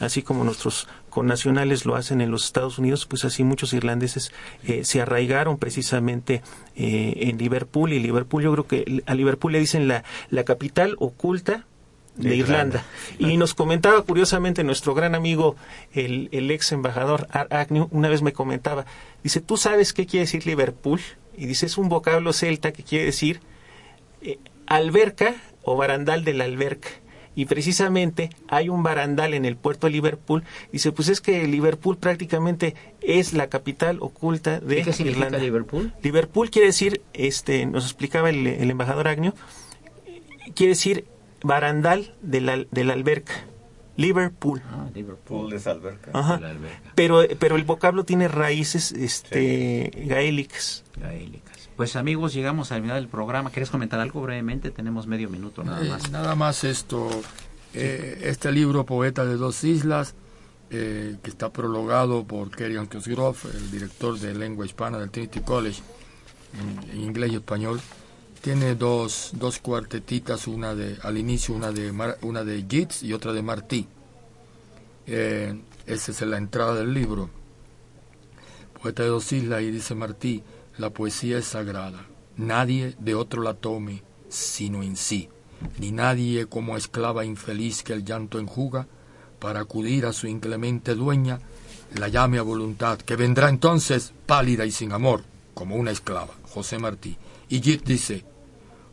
[0.00, 4.32] así como nuestros connacionales lo hacen en los Estados Unidos, pues así muchos irlandeses
[4.64, 6.42] eh, se arraigaron precisamente
[6.76, 10.96] eh, en Liverpool y Liverpool yo creo que a Liverpool le dicen la, la capital
[10.98, 11.64] oculta
[12.16, 12.84] de, Irlanda.
[13.18, 15.56] Y nos comentaba curiosamente nuestro gran amigo,
[15.92, 18.86] el, el ex embajador Agnew, una vez me comentaba,
[19.22, 21.00] dice, ¿tú sabes qué quiere decir Liverpool?
[21.36, 23.40] Y dice, es un vocablo celta que quiere decir
[24.22, 26.88] eh, alberca o barandal de la alberca
[27.38, 30.42] y precisamente hay un barandal en el puerto de Liverpool.
[30.72, 35.38] Dice, pues es que Liverpool prácticamente es la capital oculta de ¿Qué significa Irlanda.
[35.38, 35.92] Liverpool?
[36.02, 39.34] Liverpool quiere decir, este, nos explicaba el, el embajador Agnew,
[40.56, 41.04] quiere decir
[41.44, 43.44] barandal de la, de la alberca.
[43.98, 44.62] Liverpool.
[44.70, 45.40] Ah, Liverpool.
[45.42, 46.12] Pool es alberca.
[46.14, 46.38] Ajá.
[46.40, 46.92] La alberca.
[46.94, 50.84] Pero, pero el vocablo tiene raíces este, gaélicas.
[50.96, 51.68] Gaélicas.
[51.76, 53.50] Pues amigos, llegamos al final del programa.
[53.50, 54.70] ¿Quieres comentar algo brevemente?
[54.70, 56.10] Tenemos medio minuto nada Eh, más.
[56.12, 57.08] nada más esto,
[57.74, 60.14] eh, este libro Poeta de dos islas,
[60.70, 65.82] eh, que está prologado por Kerry Cosgrove, el director de lengua hispana del Trinity College,
[66.88, 67.80] en, en inglés y español,
[68.40, 73.12] tiene dos, dos cuartetitas, una de al inicio una de Mar- una de Yeats y
[73.12, 73.86] otra de Martí.
[75.06, 77.30] Eh, esa es la entrada del libro.
[78.82, 80.42] Poeta de dos islas y dice Martí,
[80.76, 82.06] la poesía es sagrada.
[82.36, 85.28] Nadie de otro la tome sino en sí,
[85.78, 88.86] ni nadie como esclava infeliz que el llanto enjuga,
[89.38, 91.40] para acudir a su inclemente dueña,
[91.96, 95.22] la llame a voluntad, que vendrá entonces pálida y sin amor,
[95.54, 96.34] como una esclava.
[96.50, 97.16] José Martí.
[97.48, 98.24] Y Yeats dice,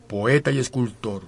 [0.08, 1.24] poeta y escultor,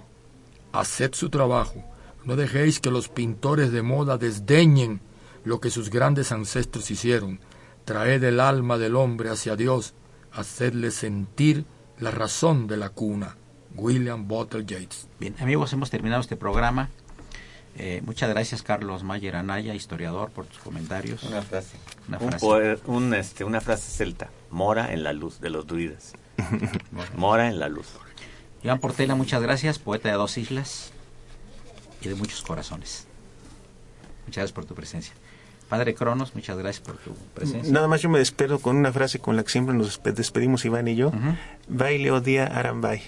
[0.72, 1.84] haced su trabajo,
[2.24, 5.02] no dejéis que los pintores de moda desdeñen
[5.44, 7.40] lo que sus grandes ancestros hicieron,
[7.86, 9.94] traed el alma del hombre hacia Dios,
[10.32, 11.66] hacedle sentir
[12.00, 13.38] la razón de la cuna.
[13.76, 15.08] William Butler Yeats.
[15.20, 16.90] Bien, amigos, hemos terminado este programa.
[17.78, 21.22] Eh, muchas gracias, Carlos Mayer Anaya, historiador, por tus comentarios.
[21.24, 21.78] Una frase.
[22.08, 22.46] Una Un frase.
[22.46, 24.30] poe- un, este, una frase celta.
[24.50, 26.14] Mora en la luz de los druidas.
[27.16, 27.88] Mora en la luz.
[28.64, 30.92] Iván Portela, muchas gracias, poeta de dos islas
[32.02, 33.06] y de muchos corazones.
[34.26, 35.14] Muchas gracias por tu presencia.
[35.70, 37.72] Padre Cronos, muchas gracias por tu presencia.
[37.74, 40.64] Nada más yo me despido con una frase con la que siempre nos despe- despedimos
[40.66, 41.10] Iván y yo.
[41.10, 41.36] Ujú.
[41.68, 43.02] Baile o día arambay.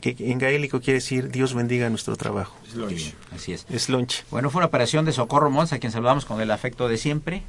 [0.00, 2.56] Que en gaélico quiere decir Dios bendiga nuestro trabajo.
[2.88, 3.66] Bien, así es.
[3.68, 4.24] Es lonche.
[4.30, 7.42] Bueno, fue una operación de Socorro Mons, a quien saludamos con el afecto de siempre.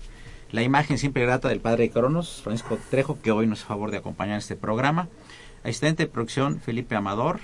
[0.52, 3.98] La imagen siempre grata del padre Cronos, Francisco Trejo, que hoy nos hace favor de
[3.98, 5.08] acompañar este programa.
[5.64, 7.40] Asistente de producción, Felipe Amador.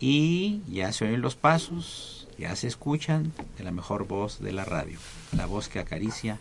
[0.00, 4.64] Y ya se oyen los pasos, ya se escuchan de la mejor voz de la
[4.64, 4.98] radio,
[5.32, 6.38] la voz que acaricia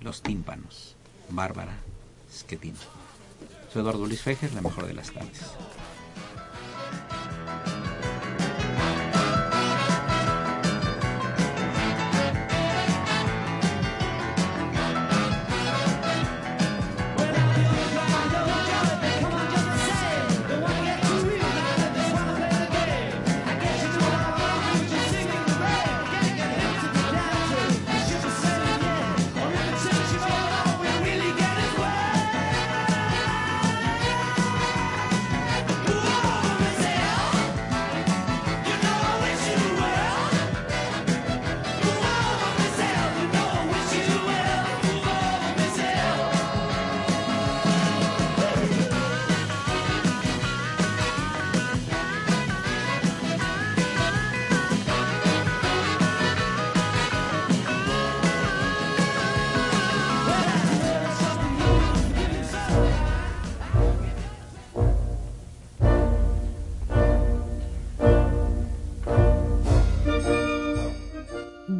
[0.00, 0.94] los tímpanos,
[1.28, 1.74] Bárbara
[2.32, 2.78] Schettino.
[3.72, 5.42] Soy Eduardo Luis Fejer, la mejor de las tardes.